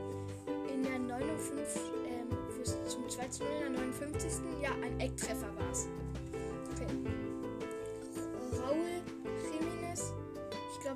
In 0.73 0.81
der 0.81 0.97
59, 0.97 1.81
ähm, 2.07 2.27
fürs, 2.55 2.75
zum 2.87 3.07
2 3.07 3.27
zu 3.27 3.43
0 3.43 3.51
in 3.67 3.73
der 3.73 3.81
59. 3.83 4.31
Ja, 4.63 4.71
ein 4.81 4.99
Ecktreffer 4.99 5.55
war 5.55 5.71
es. 5.71 5.87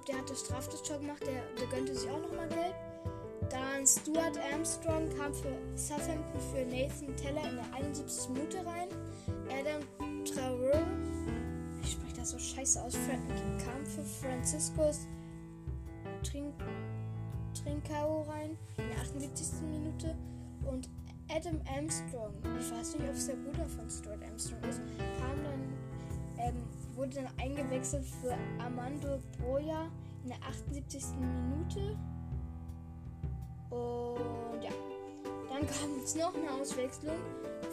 Der 0.07 0.17
hat 0.17 0.29
das 0.29 0.41
Strafstoßtor 0.41 0.99
gemacht, 0.99 1.21
der, 1.25 1.41
der 1.59 1.67
gönnte 1.67 1.95
sich 1.95 2.09
auch 2.09 2.21
nochmal 2.21 2.47
gelb. 2.49 2.75
Dann 3.49 3.85
Stuart 3.85 4.37
Armstrong 4.51 5.09
kam 5.17 5.33
für 5.33 5.55
Southampton 5.75 6.39
für 6.51 6.65
Nathan 6.65 7.15
Teller 7.15 7.47
in 7.49 7.55
der 7.55 7.73
71. 7.73 8.29
Minute 8.29 8.57
rein. 8.65 8.89
Adam 9.49 10.25
Traore, 10.25 10.85
ich 11.83 11.91
spreche 11.91 12.15
das 12.17 12.31
so 12.31 12.39
scheiße 12.39 12.81
aus, 12.81 12.93
kam 12.93 13.85
für 13.85 14.03
Franciscus 14.03 15.07
Trin 16.23 16.53
Trincao 17.53 18.23
rein 18.23 18.57
in 18.77 18.89
der 18.89 19.01
78. 19.01 19.61
Minute. 19.69 20.15
Und 20.65 20.89
Adam 21.29 21.59
Armstrong, 21.75 22.33
ich 22.59 22.71
weiß 22.71 22.95
nicht, 22.95 23.09
ob 23.09 23.15
es 23.15 23.27
der 23.27 23.35
Bruder 23.35 23.65
von 23.65 23.89
Stuart 23.89 24.23
Armstrong 24.23 24.63
ist, 24.63 24.81
kam 25.19 25.43
dann 25.43 25.64
wurde 26.95 27.15
dann 27.15 27.27
eingewechselt 27.39 28.05
für 28.21 28.35
Armando 28.63 29.19
Broja 29.37 29.89
in 30.23 30.29
der 30.29 30.37
78. 30.47 31.03
Minute. 31.19 31.97
Und 33.69 34.63
ja, 34.63 34.71
dann 35.49 35.67
kam 35.67 36.03
es 36.03 36.15
noch 36.15 36.33
eine 36.33 36.51
Auswechslung 36.61 37.15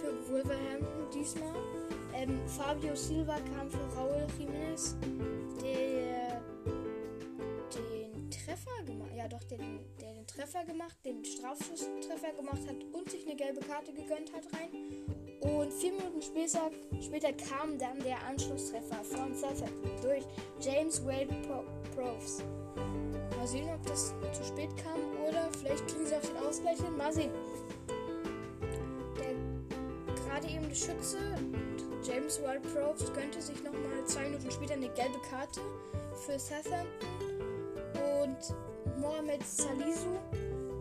für 0.01 0.33
Wolverhampton 0.33 1.11
diesmal. 1.15 1.55
Ähm, 2.15 2.41
Fabio 2.47 2.95
Silva 2.95 3.37
kam 3.57 3.71
für 3.71 3.79
Raúl 3.97 4.27
Jiménez, 4.39 4.95
der 5.63 5.92
ja 9.23 9.29
doch, 9.29 9.45
der, 9.45 9.59
der 10.01 10.15
den 10.15 10.27
Treffer 10.27 10.65
gemacht, 10.65 10.97
den 11.05 11.25
Strafschusstreffer 11.25 12.33
gemacht 12.37 12.63
hat 12.67 12.77
und 12.93 13.11
sich 13.11 13.25
eine 13.27 13.37
gelbe 13.37 13.61
Karte 13.61 13.93
gegönnt 13.93 14.33
hat 14.33 14.45
rein. 14.53 14.71
Und 15.41 15.73
vier 15.73 15.93
Minuten 15.93 16.23
später, 16.23 16.71
später 17.01 17.33
kam 17.33 17.79
dann 17.79 17.99
der 18.01 18.23
Anschlusstreffer 18.27 19.05
von 19.05 19.35
Southampton 19.35 19.91
durch 20.03 20.25
James 20.61 21.05
Wade 21.05 21.35
Pro 21.47 21.65
Profs. 21.95 22.43
Mal 23.37 23.47
sehen, 23.47 23.69
ob 23.73 23.85
das 23.87 24.15
zu 24.33 24.45
spät 24.45 24.71
kam 24.77 25.01
oder 25.29 25.51
vielleicht 25.53 25.87
kriegen 25.89 26.07
sie 26.07 26.17
auch 26.17 26.21
den 26.21 26.37
Ausgleich 26.37 26.79
hin. 26.79 26.97
Mal 26.97 27.13
sehen. 27.13 27.31
Der 29.19 30.25
gerade 30.25 30.49
eben 30.49 30.69
die 30.69 30.77
Schütze, 30.77 31.19
James 32.03 32.43
Wade 32.43 32.61
Profs, 32.61 33.13
gönnte 33.13 33.41
sich 33.41 33.63
nochmal 33.63 34.05
zwei 34.07 34.23
Minuten 34.23 34.51
später 34.51 34.75
eine 34.75 34.89
gelbe 34.89 35.21
Karte 35.31 35.61
für 36.25 36.39
Southampton. 36.39 37.22
Mohamed 39.01 39.43
Salisu 39.47 40.19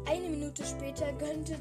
eine 0.06 0.30
Minute 0.30 0.64
später 0.66 1.12
gönnte 1.14 1.58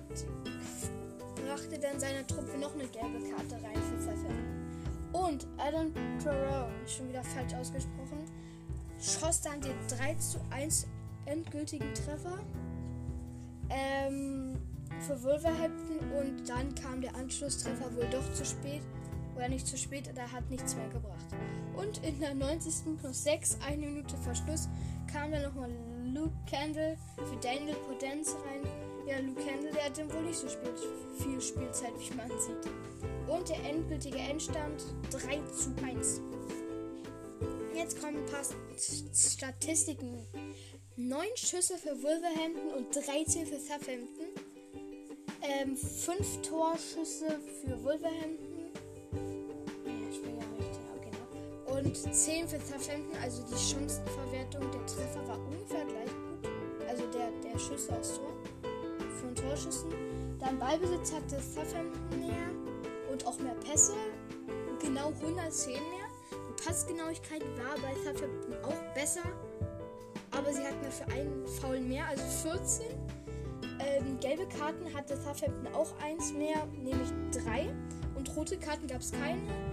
brachte 1.50 1.79
dann 1.79 1.98
seiner 1.98 2.26
Truppe 2.26 2.59
noch 2.59 2.74
eine 2.74 2.87
gelbe 2.87 3.18
Karte 3.29 3.55
rein 3.55 3.74
für 3.74 4.00
Southampton. 4.00 4.61
Und 5.12 5.46
Adam 5.59 5.92
Thoreau, 6.22 6.68
schon 6.87 7.09
wieder 7.09 7.24
falsch 7.24 7.55
ausgesprochen, 7.55 8.24
schoss 9.00 9.40
dann 9.40 9.61
den 9.61 9.74
3 9.88 10.14
zu 10.14 10.38
1 10.50 10.87
endgültigen 11.26 11.92
Treffer 11.94 12.38
ähm, 13.68 14.57
für 15.00 15.20
Wolverhampton 15.22 15.98
und 16.18 16.48
dann 16.48 16.74
kam 16.74 17.00
der 17.00 17.14
Anschlusstreffer 17.16 17.94
wohl 17.96 18.09
doch 18.11 18.33
zu 18.33 18.44
spät. 18.44 18.83
Oder 19.35 19.48
nicht 19.48 19.66
zu 19.66 19.76
spät, 19.76 20.11
da 20.14 20.31
hat 20.31 20.50
nichts 20.50 20.76
mehr 20.76 20.88
gebracht. 20.88 21.26
Und 21.76 22.05
in 22.05 22.20
der 22.20 22.35
90. 22.35 22.98
plus 23.00 23.24
6, 23.24 23.59
eine 23.66 23.87
Minute 23.87 24.16
vor 24.18 24.35
Schluss, 24.35 24.68
kam 25.12 25.31
dann 25.33 25.42
nochmal 25.42 25.70
Luke 26.14 26.33
Candle 26.51 26.96
für 27.16 27.37
Daniel 27.40 27.77
Podenz 27.87 28.35
rein 28.46 28.90
ja, 29.11 29.18
Luke 29.18 29.44
Handel, 29.44 29.73
der 29.73 29.87
hat 29.87 29.99
dann 29.99 30.12
wohl 30.12 30.23
nicht 30.23 30.38
so 30.38 30.49
spiel 30.49 30.73
viel 31.18 31.40
Spielzeit, 31.40 31.92
wie 31.99 32.14
man 32.14 32.29
sieht. 32.29 32.70
Und 33.27 33.49
der 33.49 33.59
endgültige 33.64 34.18
Endstand 34.18 34.85
3 35.11 35.40
zu 35.53 35.75
1. 35.85 36.20
Jetzt 37.75 38.01
kommen 38.01 38.18
ein 38.18 38.27
paar 38.27 38.44
Statistiken. 39.12 40.27
9 40.96 41.27
Schüsse 41.35 41.79
für 41.79 42.01
Wolverhampton 42.03 42.73
und 42.77 42.94
13 42.94 43.46
für 43.46 43.59
Southampton. 43.59 44.27
Ähm, 45.42 45.77
5 45.77 46.42
Torschüsse 46.42 47.40
für 47.64 47.83
Wolverhampton. 47.83 48.50
Und 51.90 51.96
10 51.96 52.46
für 52.46 52.61
Southampton, 52.61 53.16
also 53.20 53.42
die 53.50 53.59
Chancenverwertung 53.59 54.61
der 54.70 54.87
Treffer 54.87 55.26
war 55.26 55.37
ungefähr 55.40 55.85
gleich 55.85 56.07
gut. 56.07 56.48
Also 56.88 57.03
der, 57.09 57.33
der 57.42 57.59
Schüsse 57.59 57.92
aufs 57.92 58.14
Tor 58.14 58.33
von 59.20 59.35
Torschüssen. 59.35 59.90
Dann 60.38 60.57
Ballbesitz 60.61 61.12
hatte 61.12 61.40
Southampton 61.42 62.20
mehr 62.20 62.46
und 63.11 63.26
auch 63.26 63.37
mehr 63.40 63.57
Pässe. 63.66 63.94
Genau 64.81 65.09
110 65.09 65.72
mehr. 65.72 66.07
Die 66.31 66.62
Passgenauigkeit 66.64 67.42
war 67.59 67.74
bei 67.83 67.92
Southampton 68.05 68.55
auch 68.62 68.94
besser. 68.94 69.24
Aber 70.31 70.53
sie 70.53 70.62
hatten 70.62 70.85
dafür 70.85 71.12
einen 71.12 71.44
Foul 71.61 71.81
mehr, 71.81 72.07
also 72.07 72.22
14. 72.22 72.87
Ähm, 73.81 74.20
gelbe 74.20 74.46
Karten 74.46 74.94
hatte 74.94 75.16
Southampton 75.16 75.74
auch 75.74 75.92
eins 76.05 76.33
mehr, 76.35 76.68
nämlich 76.85 77.09
drei. 77.33 77.68
Und 78.14 78.37
rote 78.37 78.57
Karten 78.59 78.87
gab 78.87 79.00
es 79.00 79.11
keine. 79.11 79.69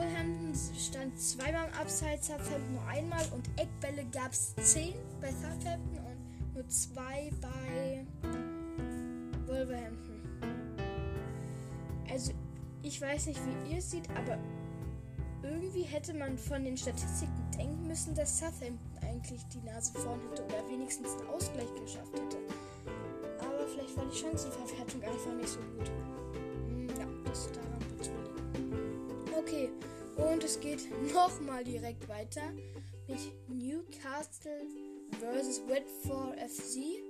Wolverhampton 0.00 0.54
stand 0.78 1.20
zweimal 1.20 1.68
im 1.68 1.74
Abseits, 1.74 2.28
Southampton 2.28 2.72
nur 2.72 2.86
einmal. 2.86 3.22
Und 3.32 3.48
Eckbälle 3.60 4.06
gab 4.10 4.32
es 4.32 4.54
zehn 4.56 4.94
bei 5.20 5.30
Southampton 5.30 5.98
und 5.98 6.54
nur 6.54 6.66
zwei 6.68 7.30
bei 7.40 8.06
Wolverhampton. 9.46 10.22
Also, 12.10 12.32
ich 12.82 13.00
weiß 13.00 13.26
nicht, 13.26 13.40
wie 13.44 13.72
ihr 13.72 13.78
es 13.78 13.90
seht, 13.90 14.08
aber 14.10 14.38
irgendwie 15.42 15.82
hätte 15.82 16.14
man 16.14 16.38
von 16.38 16.64
den 16.64 16.76
Statistiken 16.78 17.50
denken 17.58 17.86
müssen, 17.86 18.14
dass 18.14 18.38
Southampton 18.38 18.78
eigentlich 19.02 19.46
die 19.48 19.60
Nase 19.60 19.92
vorn 19.98 20.20
hätte 20.30 20.44
oder 20.44 20.66
wenigstens 20.70 21.14
einen 21.18 21.28
Ausgleich 21.28 21.68
geschafft 21.74 22.14
hätte. 22.14 22.38
Aber 23.38 23.66
vielleicht 23.68 23.96
war 23.98 24.06
die 24.06 24.16
Chancenverwertung 24.16 25.02
einfach 25.02 25.34
nicht 25.34 25.48
so 25.48 25.60
gut. 25.76 25.90
Und 30.40 30.46
es 30.46 30.58
geht 30.58 31.12
nochmal 31.12 31.62
direkt 31.64 32.08
weiter 32.08 32.40
mit 33.06 33.18
Newcastle 33.48 34.62
vs. 35.20 35.60
Watford 35.68 36.38
FC. 36.38 37.02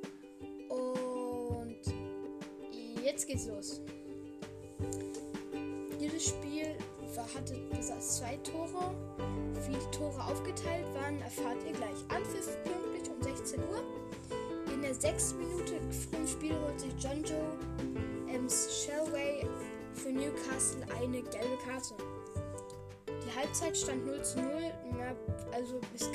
Und 0.69 1.77
jetzt 3.05 3.29
geht's 3.29 3.47
los. 3.47 3.81
Jedes 6.01 6.29
Spiel 6.29 6.77
hatte 7.37 7.55
besaß 7.71 8.19
zwei 8.19 8.37
Tore. 8.39 8.95
Wie 9.69 9.75
die 9.75 9.97
Tore 9.97 10.25
aufgeteilt 10.25 10.87
waren, 10.95 11.21
erfahrt 11.21 11.63
ihr 11.65 11.73
gleich. 11.73 11.99
Anpfiff 12.09 12.57
pünktlich 12.65 13.11
um 13.15 13.23
16 13.23 13.61
Uhr. 13.61 13.85
In 14.75 14.83
der 14.83 14.95
sechsten 14.95 15.39
Minute 15.39 15.75
frühen 15.93 16.27
Spiel 16.27 16.59
holt 16.59 16.81
sich 16.81 16.93
John 16.99 17.23
Joe 17.23 17.57
Ems 18.35 18.85
Shellway 18.85 19.47
für 19.95 20.11
Newcastle 20.11 20.85
eine 20.99 21.23
gelbe 21.23 21.59
Karte. 21.65 21.95
Halbzeit 23.41 23.77
stand 23.77 24.07
0 24.07 24.23
zu 24.23 24.41
0. 24.41 24.51
Also 25.53 25.81
es, 25.95 26.09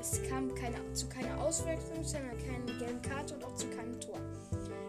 es 0.00 0.22
kam 0.28 0.54
keine, 0.54 0.76
zu 0.92 1.08
keiner 1.08 1.38
Auswechslung, 1.40 2.02
sondern 2.04 2.36
keine 2.38 2.78
gelben 2.78 3.02
Karte 3.02 3.34
und 3.34 3.44
auch 3.44 3.54
zu 3.54 3.66
keinem 3.68 4.00
Tor. 4.00 4.18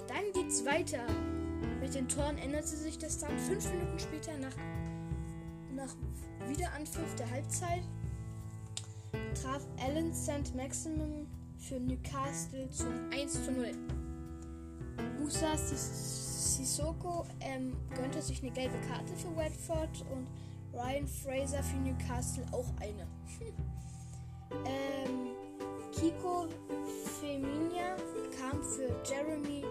Dann 0.08 0.32
geht's 0.34 0.66
weiter. 0.66 1.06
Mit 1.82 1.96
den 1.96 2.08
Toren 2.08 2.38
änderte 2.38 2.68
sich 2.68 2.98
das 2.98 3.18
dann. 3.20 3.38
Fünf 3.40 3.70
Minuten 3.72 4.00
später 4.00 4.38
nach, 4.38 4.56
nach 5.76 5.96
Wiederanpfiff 6.48 7.16
der 7.16 7.30
Halbzeit 7.32 7.84
traf 9.42 9.66
Alan 9.84 10.14
St. 10.14 10.56
Maximum 10.56 11.28
für 11.58 11.80
Newcastle 11.80 12.70
zum 12.70 12.94
1 13.12 13.46
zu 13.46 13.52
0. 13.52 13.72
Musa 15.20 15.58
Sissoko 15.58 17.26
ähm, 17.40 17.76
gönnte 17.96 18.22
sich 18.22 18.42
eine 18.44 18.52
gelbe 18.52 18.78
Karte 18.88 19.16
für 19.16 19.36
Watford 19.36 20.06
und 20.12 20.28
Ryan 20.74 21.08
Fraser 21.08 21.64
für 21.64 21.78
Newcastle 21.78 22.46
auch 22.52 22.70
eine. 22.80 23.08
ähm, 24.66 25.36
Kiko 25.92 26.48
Feminia 27.20 27.96
kam 28.40 28.62
für 28.64 28.90
Jeremy 29.04 29.64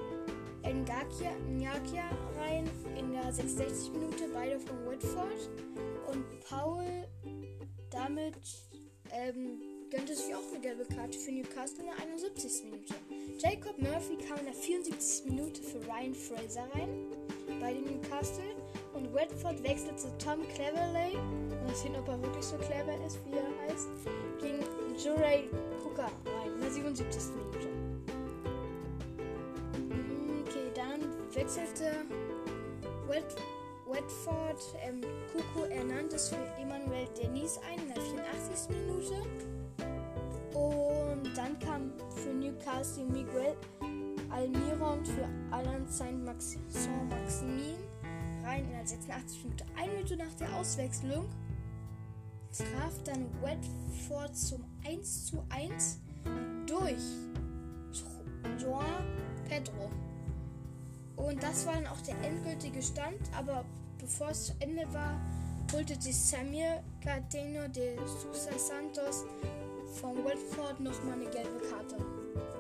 Ngakia, 0.65 2.09
rein 2.39 2.69
in 2.97 3.13
der 3.13 3.33
66 3.33 3.93
Minute, 3.93 4.29
beide 4.33 4.59
von 4.61 4.77
Watford. 4.87 5.49
Und 6.11 6.25
Paul 6.49 6.85
damit 7.91 8.37
ähm, 9.13 9.61
gönnte 9.91 10.15
sich 10.15 10.35
auch 10.35 10.53
eine 10.53 10.61
gelbe 10.61 10.85
Karte 10.85 11.19
für 11.19 11.33
Newcastle 11.33 11.81
in 11.81 11.87
der 11.87 11.99
71. 11.99 12.65
Minute. 12.65 12.95
Jacob 13.39 13.79
Murphy 13.79 14.17
kam 14.17 14.39
in 14.39 14.47
der 14.47 14.55
74. 14.55 15.31
Minute 15.31 15.63
für 15.63 15.79
Ryan 15.87 16.15
Fraser 16.15 16.69
rein 16.75 17.07
bei 17.61 17.73
den 17.73 17.85
Newcastle 17.85 18.58
und 18.95 19.15
Watford 19.15 19.63
wechselte 19.63 20.09
Tom 20.19 20.41
Cleverley, 20.55 21.17
mal 21.65 21.75
sehen, 21.75 21.95
ob 21.97 22.09
er 22.09 22.21
wirklich 22.23 22.45
so 22.45 22.57
clever 22.57 22.95
ist, 23.07 23.19
wie 23.27 23.37
er 23.37 23.73
heißt, 23.73 23.89
gegen 24.41 24.65
Jurey 24.97 25.49
Hooker 25.85 26.11
rein 26.27 26.53
in 26.55 26.61
der 26.61 26.71
77. 26.71 27.35
Minute. 27.37 27.69
Okay, 30.43 30.71
dann 30.75 31.01
wechselte 31.35 32.05
Wat 33.07 33.37
Watford 33.87 34.63
ähm, 34.85 35.01
Kuku 35.33 35.67
Hernandez 35.69 36.29
für 36.29 36.37
Emmanuel 36.61 37.09
Denis 37.17 37.59
ein 37.67 37.79
in 37.79 37.95
der 37.95 38.03
84. 38.03 38.77
Minute. 38.77 39.23
Und 40.53 41.37
dann 41.37 41.59
kam 41.61 41.93
für 42.15 42.35
Newcastle 42.35 43.05
Miguel 43.05 43.57
Almiron 44.31 45.05
für 45.05 45.27
Alan 45.51 45.87
Saint-Maximin 45.89 47.77
rein 48.49 48.65
in 48.65 48.73
der 48.73 48.87
86. 48.87 49.45
Minute. 49.45 49.65
Eine 49.77 49.93
Minute 49.93 50.17
nach 50.17 50.35
der 50.35 50.53
Auswechslung 50.57 51.29
traf 52.57 52.95
dann 53.05 53.27
Watford 53.43 54.35
zum 54.35 54.65
1 54.87 55.27
zu 55.27 55.45
1 55.51 56.01
durch 56.67 57.03
Joan 58.59 58.85
Pedro. 59.49 59.91
Und 61.17 61.43
das 61.43 61.67
war 61.67 61.75
dann 61.75 61.87
auch 61.89 62.01
der 62.01 62.17
endgültige 62.23 62.81
Stand, 62.81 63.19
aber 63.37 63.65
bevor 63.99 64.31
es 64.31 64.47
zu 64.47 64.53
Ende 64.61 64.87
war, 64.93 65.21
holte 65.73 66.01
sich 66.01 66.17
Samir 66.17 66.83
Carteno 67.03 67.69
de 67.69 67.99
Sousa 68.07 68.59
Santos 68.59 69.25
von 70.01 70.17
Watford 70.25 70.81
nochmal 70.81 71.15
eine 71.15 71.31
gelbe 71.31 71.61
Karte. 71.71 71.97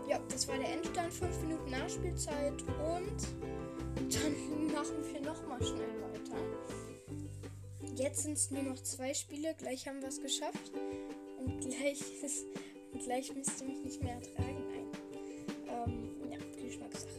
Ja, 0.09 0.19
das 0.29 0.49
war 0.49 0.59
der 0.59 0.73
Endstand, 0.73 1.13
5 1.13 1.43
Minuten 1.43 1.71
Nachspielzeit 1.71 2.63
und 2.63 3.48
dann 4.11 4.73
machen 4.73 4.97
wir 5.13 5.21
nochmal 5.21 5.63
schnell 5.63 6.03
weiter. 6.03 6.37
Jetzt 7.97 8.23
sind 8.23 8.35
es 8.35 8.51
nur 8.51 8.63
noch 8.63 8.81
zwei 8.83 9.13
Spiele, 9.13 9.55
gleich 9.59 9.89
haben 9.89 10.01
wir 10.01 10.09
es 10.09 10.21
geschafft 10.21 10.73
und 11.39 11.61
gleich, 11.61 12.01
ist, 12.23 12.47
gleich 13.05 13.35
müsst 13.35 13.61
ihr 13.61 13.69
mich 13.69 13.85
nicht 13.85 14.03
mehr 14.03 14.15
ertragen. 14.15 14.65
Nein. 14.69 14.87
Ähm, 15.69 16.31
ja, 16.31 16.39
Geschmackssache. 16.63 17.11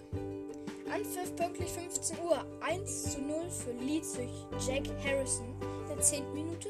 Anpfiff 0.91 1.35
pünktlich 1.35 1.69
15 1.69 2.19
Uhr. 2.19 2.45
1 2.61 3.13
zu 3.13 3.21
0 3.21 3.49
für 3.49 3.71
Leeds 3.83 4.13
durch 4.13 4.67
Jack 4.67 4.87
Harrison 5.03 5.47
in 5.83 5.87
der 5.89 6.01
10. 6.01 6.33
Minute. 6.33 6.69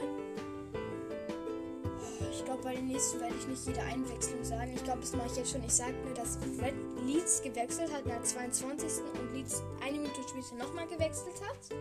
Ich 2.32 2.46
glaube, 2.46 2.64
bei 2.64 2.76
den 2.76 2.88
nächsten 2.88 3.20
werde 3.20 3.36
ich 3.40 3.48
nicht 3.48 3.68
jede 3.68 3.82
Einwechslung 3.82 4.44
sagen. 4.44 4.74
Ich 4.76 4.84
glaube, 4.84 5.02
das 5.02 5.16
mache 5.16 5.28
ich 5.28 5.38
jetzt 5.38 5.52
schon. 5.52 5.64
Ich 5.64 5.74
sage 5.74 5.94
nur, 6.04 6.14
dass 6.14 6.38
Red 6.62 6.74
Leeds 7.10 7.42
gewechselt 7.42 7.92
hat 7.92 8.04
in 8.04 8.10
der 8.10 8.24
22. 8.24 9.04
und 9.20 9.34
Leeds 9.34 9.64
eine 9.84 9.98
Minute 9.98 10.22
später 10.30 10.64
nochmal 10.64 10.86
gewechselt 10.88 11.42
hat. 11.42 11.78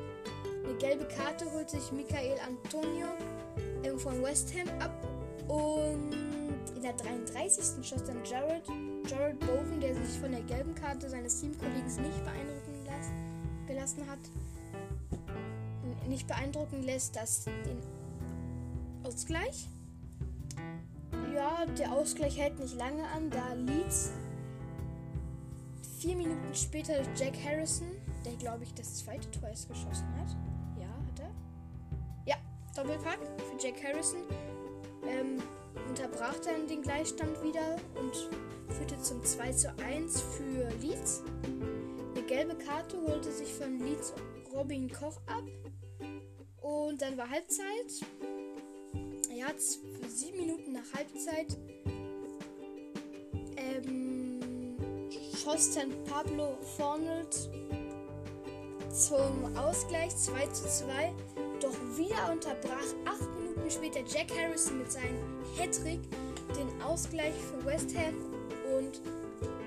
Eine 0.65 0.75
gelbe 0.79 1.07
Karte 1.07 1.51
holt 1.53 1.69
sich 1.69 1.93
Michael 1.93 2.39
Antonio 2.47 3.07
von 3.99 4.23
West 4.23 4.53
Ham 4.55 4.69
ab. 4.81 4.93
Und 5.49 6.13
in 6.77 6.83
der 6.83 6.93
33. 6.95 7.87
schoss 7.87 8.05
dann 8.05 8.25
Jared, 8.25 8.63
Jared 9.07 9.39
Bowen, 9.41 9.81
der 9.81 9.95
sich 9.95 10.19
von 10.19 10.31
der 10.31 10.43
gelben 10.43 10.75
Karte 10.75 11.09
seines 11.09 11.41
Teamkollegen 11.41 11.87
nicht 11.87 12.25
beeindrucken 12.25 12.69
gelassen 13.69 14.07
hat, 14.09 14.19
nicht 16.09 16.27
beeindrucken 16.27 16.83
lässt, 16.83 17.15
dass 17.17 17.45
den 17.45 17.79
Ausgleich. 19.05 19.69
Ja, 21.35 21.67
der 21.79 21.93
Ausgleich 21.93 22.39
hält 22.39 22.59
nicht 22.59 22.77
lange 22.77 23.07
an, 23.09 23.31
da 23.31 23.53
Leeds 23.53 24.11
vier 25.99 26.17
Minuten 26.17 26.55
später 26.55 26.95
Jack 27.17 27.35
Harrison, 27.45 27.89
der 28.25 28.35
glaube 28.37 28.63
ich 28.63 28.73
das 28.75 28.99
zweite 28.99 29.29
Tor 29.33 29.51
ist 29.51 29.69
geschossen 29.69 30.09
hat. 30.17 30.37
Ja, 30.79 30.87
hat 30.87 31.21
er. 31.21 31.31
Ja, 32.25 32.37
Doppelpack 32.77 33.19
für 33.19 33.67
Jack 33.67 33.83
Harrison. 33.83 34.21
Ähm, 35.09 35.43
unterbrach 35.89 36.39
dann 36.45 36.69
den 36.69 36.83
Gleichstand 36.83 37.43
wieder 37.43 37.77
und 38.01 38.15
führte 38.75 39.01
zum 39.01 39.25
2 39.25 39.53
zu 39.53 39.75
1 39.85 40.21
für 40.21 40.69
Leeds. 40.81 41.23
Eine 42.15 42.25
gelbe 42.27 42.55
Karte 42.57 43.01
holte 43.03 43.33
sich 43.33 43.53
von 43.53 43.81
Leeds 43.81 44.13
Robin 44.55 44.89
Koch 44.91 45.21
ab. 45.27 45.45
Und 46.61 47.03
dann 47.03 47.17
war 47.17 47.29
Halbzeit. 47.29 48.07
Ja, 49.35 49.47
sieben 50.09 50.39
Minuten 50.39 50.73
nach 50.73 50.93
Halbzeit 50.95 51.57
dann 55.49 56.05
Pablo 56.05 56.59
Fornelt 56.77 57.49
zum 58.93 59.57
Ausgleich 59.57 60.15
2 60.15 60.47
zu 60.49 60.69
2. 60.69 61.15
Doch 61.63 61.75
wieder 61.97 62.31
unterbrach 62.31 62.85
acht 63.07 63.29
Minuten 63.41 63.71
später 63.71 64.01
Jack 64.01 64.31
Harrison 64.39 64.79
mit 64.79 64.93
seinem 64.93 65.17
Hattrick 65.57 66.01
den 66.55 66.83
Ausgleich 66.83 67.33
für 67.33 67.65
West 67.65 67.97
Ham 67.97 68.15
und 68.77 69.01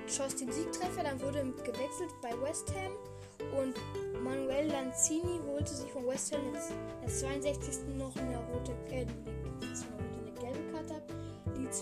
schoss 0.07 0.35
den 0.35 0.51
Siegtreffer. 0.51 1.03
Dann 1.03 1.19
wurde 1.19 1.51
gewechselt 1.63 2.13
bei 2.21 2.29
West 2.47 2.71
Ham 2.75 3.59
und 3.59 3.73
Manuel 4.23 4.67
Lanzini 4.67 5.39
holte 5.47 5.73
sich 5.73 5.91
von 5.91 6.05
West 6.05 6.31
Ham 6.31 6.41
in 6.45 6.53
der 6.53 7.09
62. 7.09 7.97
noch 7.97 8.15
eine 8.17 8.37
rote, 8.37 8.73
äh, 8.91 8.99
eine 8.99 10.31
gelbe 10.39 10.71
Karte 10.71 10.95
ab. 10.95 11.03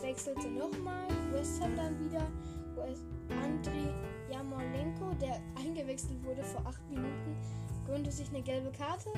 Wechselte 0.01 0.47
nochmal, 0.47 1.07
West 1.31 1.59
Ham 1.61 1.75
dann 1.75 1.99
wieder. 1.99 2.25
Vor 6.49 6.65
8 6.65 6.89
Minuten, 6.89 7.35
gönnte 7.85 8.11
sich 8.11 8.29
eine 8.29 8.41
gelbe 8.41 8.71
Karte. 8.71 9.09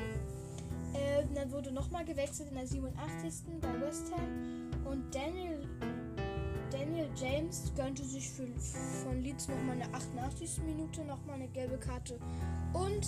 Äh, 0.93 1.23
dann 1.33 1.51
wurde 1.51 1.71
nochmal 1.71 2.05
gewechselt 2.05 2.49
in 2.49 2.55
der 2.55 2.67
87. 2.67 3.59
bei 3.61 3.81
West 3.81 4.11
Ham. 4.11 4.71
Und 4.85 5.13
Daniel, 5.13 5.67
Daniel 6.71 7.09
James 7.15 7.71
gönnte 7.75 8.03
sich 8.03 8.29
für, 8.29 8.47
von 9.03 9.21
Leeds 9.21 9.47
nochmal 9.47 9.81
eine 9.81 9.93
88. 9.93 10.63
Minute 10.65 11.03
nochmal 11.05 11.35
eine 11.35 11.47
gelbe 11.47 11.77
Karte. 11.77 12.19
Und 12.73 13.07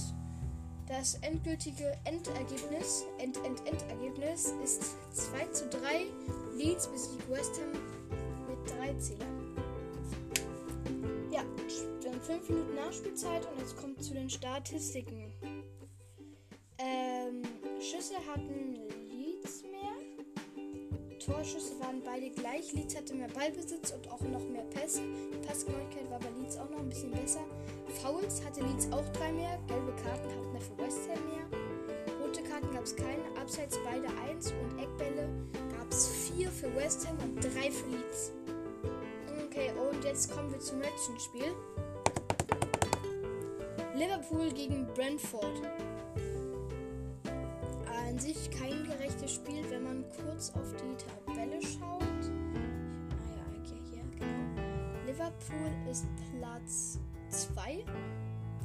das 0.87 1.15
endgültige 1.15 1.97
Endergebnis, 2.03 3.05
End, 3.17 3.37
End, 3.45 3.65
Endergebnis 3.65 4.53
ist 4.63 4.95
2 5.11 5.45
zu 5.51 5.69
3. 5.69 5.79
Leeds 6.57 6.87
besiegt 6.87 7.29
West 7.29 7.59
Ham 7.59 7.81
mit 8.47 8.69
3 8.69 8.93
Zählern. 8.95 9.42
Ja, 12.23 12.29
dann 12.29 12.41
5 12.41 12.49
Minuten 12.49 12.75
Nachspielzeit 12.75 13.47
und 13.51 13.59
jetzt 13.59 13.77
kommt 13.77 14.03
zu 14.03 14.13
den 14.13 14.29
Statistiken. 14.29 15.31
Ähm, 16.77 17.41
Schüsse 17.79 18.15
hatten 18.27 18.75
Leeds 19.09 19.63
mehr. 19.63 21.19
Torschüsse 21.19 21.79
waren 21.79 22.01
beide 22.03 22.29
gleich. 22.31 22.73
Leeds 22.73 22.95
hatte 22.95 23.13
mehr 23.15 23.29
Ballbesitz 23.29 23.91
und 23.91 24.09
auch 24.11 24.21
noch 24.21 24.47
mehr 24.49 24.63
Pässe. 24.63 25.01
Die 25.33 25.47
Passgenauigkeit 25.47 26.09
war 26.09 26.19
bei 26.19 26.29
Leeds 26.39 26.57
auch 26.57 26.69
noch 26.69 26.79
ein 26.79 26.89
bisschen 26.89 27.11
besser. 27.11 27.41
Fouls 28.01 28.43
hatte 28.43 28.61
Leeds 28.61 28.91
auch 28.91 29.07
drei 29.13 29.31
mehr. 29.31 29.59
Gelbe 29.67 29.93
Karten 30.03 30.29
hatten 30.29 30.53
wir 30.53 30.61
für 30.61 30.77
West 30.77 31.09
Ham 31.09 31.25
mehr. 31.25 31.59
Rote 32.21 32.43
Karten 32.43 32.71
gab 32.73 32.83
es 32.83 32.95
keine. 32.95 33.23
Abseits 33.39 33.77
beide 33.83 34.07
1 34.29 34.51
und 34.51 34.79
Eckbälle 34.79 35.29
gab 35.77 35.91
es 35.91 36.07
4 36.07 36.49
für 36.49 36.75
West 36.75 37.07
Ham 37.07 37.17
und 37.19 37.43
3 37.43 37.71
für 37.71 37.89
Leeds. 37.89 38.31
Okay, 39.45 39.71
und 39.71 40.03
jetzt 40.03 40.31
kommen 40.31 40.51
wir 40.51 40.59
zum 40.59 40.81
letzten 40.81 41.19
Spiel. 41.19 41.53
Liverpool 44.03 44.51
gegen 44.51 44.85
Brentford 44.95 45.61
an 47.87 48.19
sich 48.19 48.51
kein 48.51 48.83
gerechtes 48.83 49.35
Spiel, 49.35 49.63
wenn 49.69 49.83
man 49.83 50.03
kurz 50.09 50.49
auf 50.49 50.73
die 50.75 50.97
Tabelle 50.97 51.61
schaut. 51.61 52.01
Ah 52.01 53.29
ja, 53.33 53.45
okay, 53.61 53.79
hier, 53.89 54.03
genau. 54.19 55.05
Liverpool 55.05 55.71
ist 55.89 56.05
Platz 56.37 56.99
2. 57.29 57.85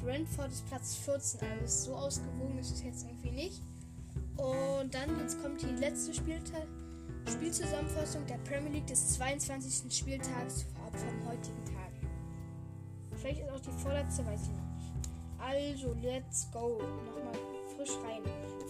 Brentford 0.03 0.51
ist 0.51 0.67
Platz 0.67 0.95
14. 0.97 1.39
Also 1.49 1.63
ist 1.63 1.83
so 1.85 1.95
ausgewogen 1.95 2.57
ist 2.59 2.71
es 2.71 2.83
jetzt 2.83 3.05
irgendwie 3.05 3.31
nicht. 3.31 3.63
Und 4.35 4.93
dann, 4.93 5.19
jetzt 5.21 5.41
kommt 5.41 5.61
die 5.61 5.73
letzte 5.79 6.13
Spieltag, 6.13 6.67
Spielzusammenfassung 7.31 8.25
der 8.27 8.39
Premier 8.39 8.71
League 8.71 8.87
des 8.87 9.13
22. 9.13 9.97
Spieltags 9.97 10.65
vom 10.91 11.29
heutigen 11.29 11.63
Tag. 11.63 11.93
Vielleicht 13.15 13.39
ist 13.41 13.51
auch 13.51 13.61
die 13.61 13.71
vorletzte, 13.81 14.25
weiß 14.25 14.41
ich 14.41 14.49
noch 14.49 14.55
nicht. 14.55 14.68
Also, 15.49 15.95
let's 16.03 16.47
go. 16.51 16.79
Nochmal 17.05 17.33
frisch 17.75 17.97
rein. 18.03 18.21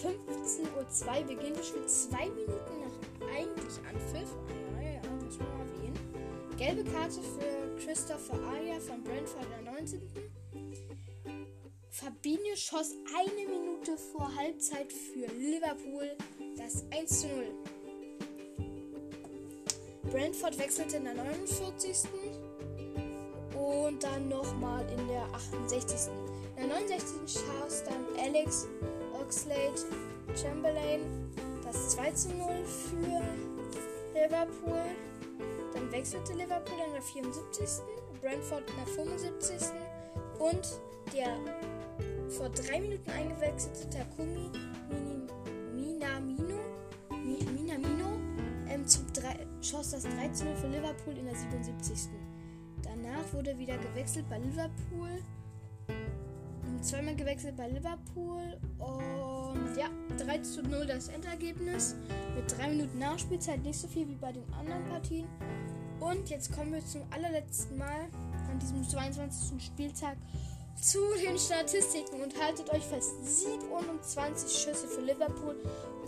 15.02 0.02 1.22
Uhr 1.22 1.28
beginnt 1.28 1.66
Spiel. 1.66 1.86
Zwei 1.88 2.30
Minuten 2.30 2.80
nach 2.80 3.28
eigentlich 3.36 3.78
Anpfiff. 3.90 4.30
Ah, 4.78 5.16
muss 5.24 5.38
man 5.40 5.48
erwähnen. 5.60 6.00
Gelbe 6.58 6.90
Karte 6.90 7.20
für 7.22 7.86
Christopher 7.86 8.40
Aria 8.54 8.80
von 8.80 9.04
Brentford 9.04 9.46
der 9.52 9.74
19. 9.74 10.02
Fabinho 11.90 12.56
schoss 12.56 12.96
eine 13.14 13.50
Minute 13.50 13.98
vor 13.98 14.34
Halbzeit 14.34 14.94
für 14.94 15.26
Liverpool 15.34 16.16
das 16.58 16.86
1 16.92 17.22
zu 17.22 17.28
0. 17.28 17.46
Brentford 20.12 20.58
wechselte 20.58 20.98
in 20.98 21.04
der 21.04 21.14
49. 21.16 22.10
Und 23.70 24.04
dann 24.04 24.30
nochmal 24.30 24.84
in 24.90 25.08
der 25.08 25.24
68. 25.32 26.10
In 26.58 26.70
der 26.70 26.80
69. 26.80 27.20
schoss 27.28 27.84
dann 27.84 28.04
Alex 28.18 28.68
Oxlade 29.14 29.86
Chamberlain 30.36 31.02
das 31.64 31.90
2 31.90 32.12
zu 32.14 32.30
0 32.30 32.48
für 32.66 33.22
Liverpool. 34.20 34.82
Dann 35.72 35.92
wechselte 35.92 36.34
Liverpool 36.34 36.80
in 36.84 36.94
der 36.94 37.02
74. 37.02 37.84
Brentford 38.22 38.64
in 38.72 38.76
der 38.76 38.88
75. 38.88 39.68
Und 40.40 40.80
der 41.14 41.38
vor 42.30 42.50
drei 42.50 42.82
Minuten 42.82 43.10
eingewechselte 43.12 43.88
Takumi 43.90 44.50
Minamino, 45.76 46.60
Minamino 47.12 48.20
ähm, 48.68 48.88
zum 48.88 49.06
3, 49.14 49.46
schoss 49.62 49.92
das 49.92 50.04
3 50.04 50.30
zu 50.30 50.46
0 50.46 50.56
für 50.56 50.68
Liverpool 50.68 51.18
in 51.18 51.26
der 51.26 51.36
77. 51.36 52.10
Danach 53.30 53.34
wurde 53.34 53.58
wieder 53.58 53.78
gewechselt 53.78 54.26
bei 54.30 54.38
Liverpool 54.40 55.10
zweimal 56.82 57.16
gewechselt 57.16 57.58
bei 57.58 57.68
Liverpool 57.68 58.58
und 58.78 59.76
ja, 59.78 59.90
3 60.18 60.38
zu 60.40 60.64
0 60.64 60.86
das 60.86 61.10
Endergebnis. 61.10 61.96
Mit 62.36 62.58
3 62.58 62.70
Minuten 62.70 63.00
Nachspielzeit, 63.00 63.62
nicht 63.64 63.80
so 63.80 63.88
viel 63.88 64.08
wie 64.08 64.16
bei 64.16 64.32
den 64.32 64.46
anderen 64.54 64.86
Partien. 64.86 65.28
Und 66.00 66.30
jetzt 66.30 66.56
kommen 66.56 66.72
wir 66.72 66.86
zum 66.86 67.02
allerletzten 67.12 67.78
Mal 67.78 68.08
an 68.50 68.60
diesem 68.60 68.88
22. 68.88 69.62
Spieltag 69.62 70.16
zu 70.82 71.00
den 71.22 71.38
Statistiken 71.38 72.22
und 72.22 72.40
haltet 72.42 72.70
euch 72.70 72.84
fest: 72.84 73.12
27 73.24 74.50
Schüsse 74.50 74.88
für 74.88 75.02
Liverpool 75.02 75.58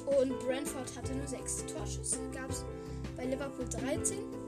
und 0.06 0.40
Brentford 0.40 0.96
hatte 0.96 1.14
nur 1.14 1.28
6 1.28 1.66
Torschüsse. 1.66 2.20
Gab 2.34 2.50
es 2.50 2.64
bei 3.18 3.26
Liverpool 3.26 3.68
13 3.68 4.18
und 4.18 4.32
bei 4.32 4.41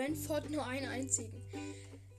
Brentford 0.00 0.48
nur 0.48 0.66
einen 0.66 0.88
einzigen. 0.88 1.42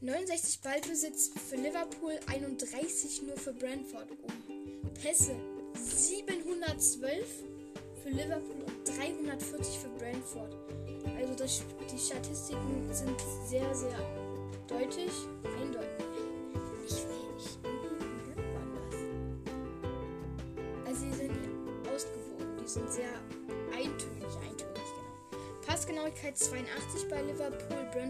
69 0.02 0.62
Ballbesitz 0.62 1.32
für 1.50 1.56
Liverpool, 1.56 2.14
31 2.28 3.24
nur 3.24 3.36
für 3.36 3.54
Brentford. 3.54 4.08
Um 4.12 4.94
Pässe 4.94 5.36
712 5.74 7.26
für 8.04 8.10
Liverpool 8.10 8.66
und 8.68 8.88
340 8.88 9.80
für 9.80 9.90
Brentford. 9.98 10.56
Also 11.18 11.34
das, 11.34 11.64
die 11.92 11.98
Statistiken 11.98 12.88
sind 12.94 13.20
sehr, 13.48 13.74
sehr 13.74 13.98
deutlich, 14.68 15.12
eindeutig. 15.60 15.91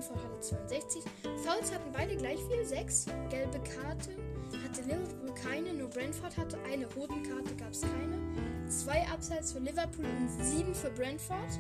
Liverpool, 0.02 0.18
Brentford 0.18 0.24
hatte 0.24 0.42
62. 0.42 1.04
Fouls 1.44 1.72
hatten 1.72 1.92
beide 1.92 2.16
gleich 2.16 2.40
viel, 2.40 2.66
6. 2.66 3.06
Gelbe 3.30 3.60
Karten 3.60 4.16
hatte 4.64 4.82
Liverpool 4.82 5.34
keine, 5.36 5.74
nur 5.74 5.90
Brentford 5.90 6.38
hatte 6.38 6.58
eine. 6.64 6.88
Roten 6.94 7.24
Karte 7.24 7.56
gab 7.56 7.72
es 7.72 7.82
keine. 7.82 8.68
Zwei 8.68 9.08
Abseits 9.08 9.52
für 9.52 9.60
Liverpool 9.60 10.06
und 10.06 10.44
7 10.44 10.74
für 10.74 10.90
Brentford. 10.90 11.60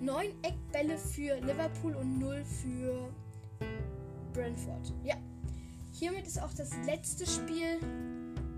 9 0.00 0.26
Eckbälle 0.42 0.98
für 0.98 1.40
Liverpool 1.40 1.94
und 1.96 2.18
0 2.18 2.44
für 2.44 3.08
Brentford. 4.32 4.92
Ja. 5.02 5.16
Hiermit 5.92 6.26
ist 6.26 6.40
auch 6.40 6.52
das 6.52 6.70
letzte 6.86 7.26
Spiel 7.26 7.78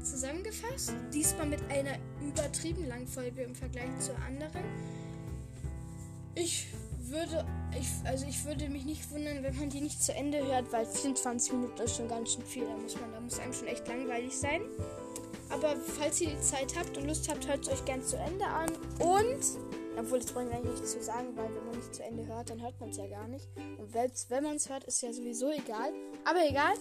zusammengefasst. 0.02 0.92
Diesmal 1.12 1.46
mit 1.46 1.60
einer 1.70 1.96
übertrieben 2.20 2.86
langen 2.86 3.06
Folge 3.06 3.42
im 3.42 3.54
Vergleich 3.54 3.98
zur 4.00 4.16
anderen. 4.26 4.64
Ich 6.34 6.68
würde, 7.10 7.44
ich, 7.78 7.88
also 8.04 8.26
ich 8.26 8.44
würde 8.44 8.68
mich 8.68 8.84
nicht 8.84 9.10
wundern, 9.10 9.42
wenn 9.42 9.56
man 9.56 9.70
die 9.70 9.80
nicht 9.80 10.02
zu 10.02 10.14
Ende 10.14 10.44
hört, 10.46 10.72
weil 10.72 10.86
24 10.86 11.52
Minuten 11.52 11.80
ist 11.82 11.96
schon 11.96 12.08
ganz 12.08 12.32
schön 12.32 12.44
viel. 12.44 12.64
Da 12.66 12.76
muss 12.76 12.94
man, 13.00 13.12
da 13.12 13.20
muss 13.20 13.38
einem 13.38 13.52
schon 13.52 13.68
echt 13.68 13.86
langweilig 13.88 14.36
sein. 14.36 14.62
Aber 15.50 15.76
falls 15.76 16.20
ihr 16.20 16.30
die 16.30 16.40
Zeit 16.40 16.74
habt 16.76 16.96
und 16.96 17.06
Lust 17.06 17.28
habt, 17.30 17.46
hört 17.46 17.62
es 17.62 17.72
euch 17.72 17.84
gern 17.84 18.02
zu 18.02 18.16
Ende 18.16 18.46
an. 18.46 18.70
Und, 18.98 19.44
obwohl 19.96 20.18
das 20.18 20.34
wollen 20.34 20.48
wir 20.48 20.56
eigentlich 20.56 20.80
nicht 20.80 20.88
zu 20.88 21.02
sagen, 21.02 21.28
weil 21.36 21.54
wenn 21.54 21.66
man 21.66 21.76
nicht 21.76 21.94
zu 21.94 22.02
Ende 22.02 22.26
hört, 22.26 22.50
dann 22.50 22.60
hört 22.62 22.78
man 22.80 22.90
es 22.90 22.96
ja 22.96 23.06
gar 23.06 23.28
nicht. 23.28 23.48
Und 23.78 23.92
selbst 23.92 24.28
wenn 24.30 24.42
man 24.42 24.56
es 24.56 24.68
hört, 24.68 24.84
ist 24.84 25.00
ja 25.02 25.12
sowieso 25.12 25.50
egal. 25.50 25.92
Aber 26.24 26.44
egal. 26.48 26.74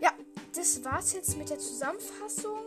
Ja, 0.00 0.12
das 0.54 0.84
war's 0.84 1.12
jetzt 1.14 1.36
mit 1.38 1.48
der 1.50 1.58
Zusammenfassung. 1.58 2.58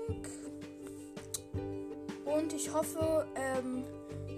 Und 2.26 2.54
ich 2.54 2.74
hoffe, 2.74 3.28
ähm, 3.36 3.84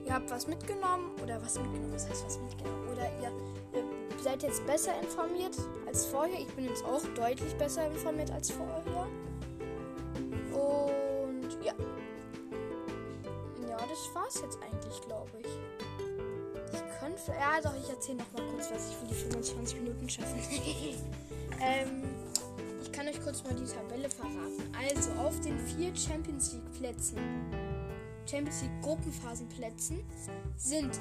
ihr 0.08 0.13
habt 0.13 0.32
was 0.32 0.48
mitgenommen 0.48 1.12
oder 1.22 1.41
was 1.41 1.56
mitgenommen, 1.56 1.93
was 1.93 2.10
heißt 2.10 2.26
was 2.26 2.39
mitgenommen? 2.39 2.88
Oder 2.89 3.12
ihr, 3.22 3.32
ihr 3.74 4.24
seid 4.24 4.41
jetzt 4.41 4.65
besser 4.65 4.93
informiert 5.02 5.56
als 5.86 6.06
vorher. 6.06 6.39
Ich 6.39 6.48
bin 6.54 6.65
jetzt 6.65 6.84
auch 6.86 7.02
deutlich 7.15 7.54
besser 7.56 7.88
informiert 7.88 8.32
als 8.32 8.52
vorher. 8.52 9.08
Und 10.54 11.63
ja. 11.63 11.74
Ja, 13.67 13.78
das 13.78 14.15
war's 14.15 14.41
jetzt 14.41 14.58
eigentlich, 14.63 15.02
glaube 15.02 15.32
ich. 15.39 15.48
Ich 16.74 17.00
könnte. 17.00 17.32
Ja, 17.38 17.62
doch, 17.62 17.76
ich 17.76 17.89
erzähle 17.89 18.20
noch 18.20 18.32
mal 18.34 18.43
kurz, 18.54 18.72
was 18.72 18.89
ich 18.89 18.96
für 18.96 19.06
die 19.08 19.13
25 19.13 19.82
Minuten 19.82 20.10
schaffe. 20.10 20.38
ähm, 21.62 22.04
ich 22.82 22.91
kann 22.91 23.08
euch 23.08 23.22
kurz 23.22 23.43
mal 23.43 23.54
die 23.54 23.65
Tabelle 23.65 24.10
verraten. 24.10 24.74
Also, 24.74 25.12
auf 25.20 25.39
den 25.41 25.60
vier 25.60 25.93
Champions 25.96 26.54
League 26.54 26.74
Plätzen 26.80 27.17
Champions 28.28 28.62
League 28.62 28.82
Gruppenphasenplätzen 28.82 30.00
sind 30.58 31.00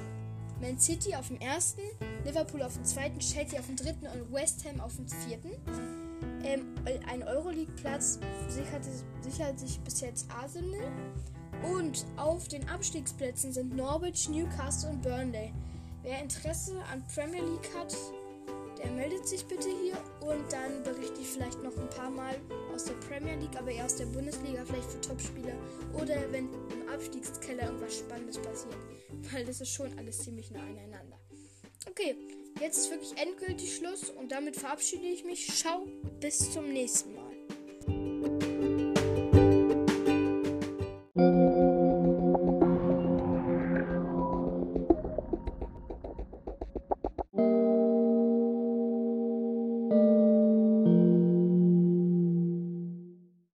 Man 0.61 0.79
City 0.79 1.13
auf 1.13 1.27
dem 1.27 1.39
ersten, 1.39 1.81
Liverpool 2.25 2.63
auf 2.63 2.73
dem 2.73 2.85
zweiten, 2.85 3.19
Chelsea 3.19 3.59
auf 3.59 3.67
dem 3.67 3.75
dritten 3.75 4.07
und 4.07 4.33
West 4.33 4.65
Ham 4.65 4.79
auf 4.79 4.95
dem 4.95 5.07
vierten. 5.07 5.51
Ähm, 6.43 6.65
ein 7.07 7.23
Euroleague-Platz 7.23 8.19
sichert, 8.47 8.83
sichert 9.21 9.59
sich 9.59 9.79
bis 9.81 10.01
jetzt 10.01 10.27
Arsenal. 10.31 10.91
Und 11.73 12.05
auf 12.17 12.47
den 12.47 12.67
Abstiegsplätzen 12.69 13.51
sind 13.51 13.75
Norwich, 13.75 14.29
Newcastle 14.29 14.91
und 14.91 15.01
Burnley. 15.01 15.51
Wer 16.03 16.21
Interesse 16.21 16.81
an 16.91 17.03
Premier 17.13 17.41
League 17.41 17.69
hat, 17.77 17.95
der 18.77 18.91
meldet 18.91 19.27
sich 19.27 19.45
bitte 19.45 19.69
hier 19.69 19.97
und 20.21 20.51
dann 20.51 20.83
berichte 20.83 21.21
ich 21.21 21.27
vielleicht 21.27 21.61
noch 21.63 21.75
ein 21.77 21.89
paar 21.89 22.09
Mal 22.09 22.35
aus 22.73 22.85
der 22.85 22.93
Premier 22.93 23.35
League, 23.35 23.57
aber 23.57 23.71
eher 23.71 23.85
aus 23.85 23.95
der 23.95 24.05
Bundesliga, 24.05 24.63
vielleicht 24.65 24.91
für 24.91 25.01
Topspieler 25.01 25.55
oder 25.93 26.31
wenn 26.31 26.49
im 26.71 26.89
Abstiegskeller 26.93 27.63
irgendwas 27.63 27.97
Spannendes 27.97 28.37
passiert, 28.37 28.77
weil 29.31 29.45
das 29.45 29.61
ist 29.61 29.73
schon 29.73 29.97
alles 29.97 30.19
ziemlich 30.19 30.51
nah 30.51 30.61
aneinander. 30.61 31.19
Okay, 31.89 32.15
jetzt 32.61 32.77
ist 32.77 32.91
wirklich 32.91 33.17
endgültig 33.17 33.75
Schluss 33.75 34.09
und 34.09 34.31
damit 34.31 34.55
verabschiede 34.55 35.07
ich 35.07 35.23
mich. 35.23 35.47
Ciao, 35.47 35.87
bis 36.19 36.51
zum 36.51 36.71
nächsten 36.71 37.15
Mal. 37.15 37.16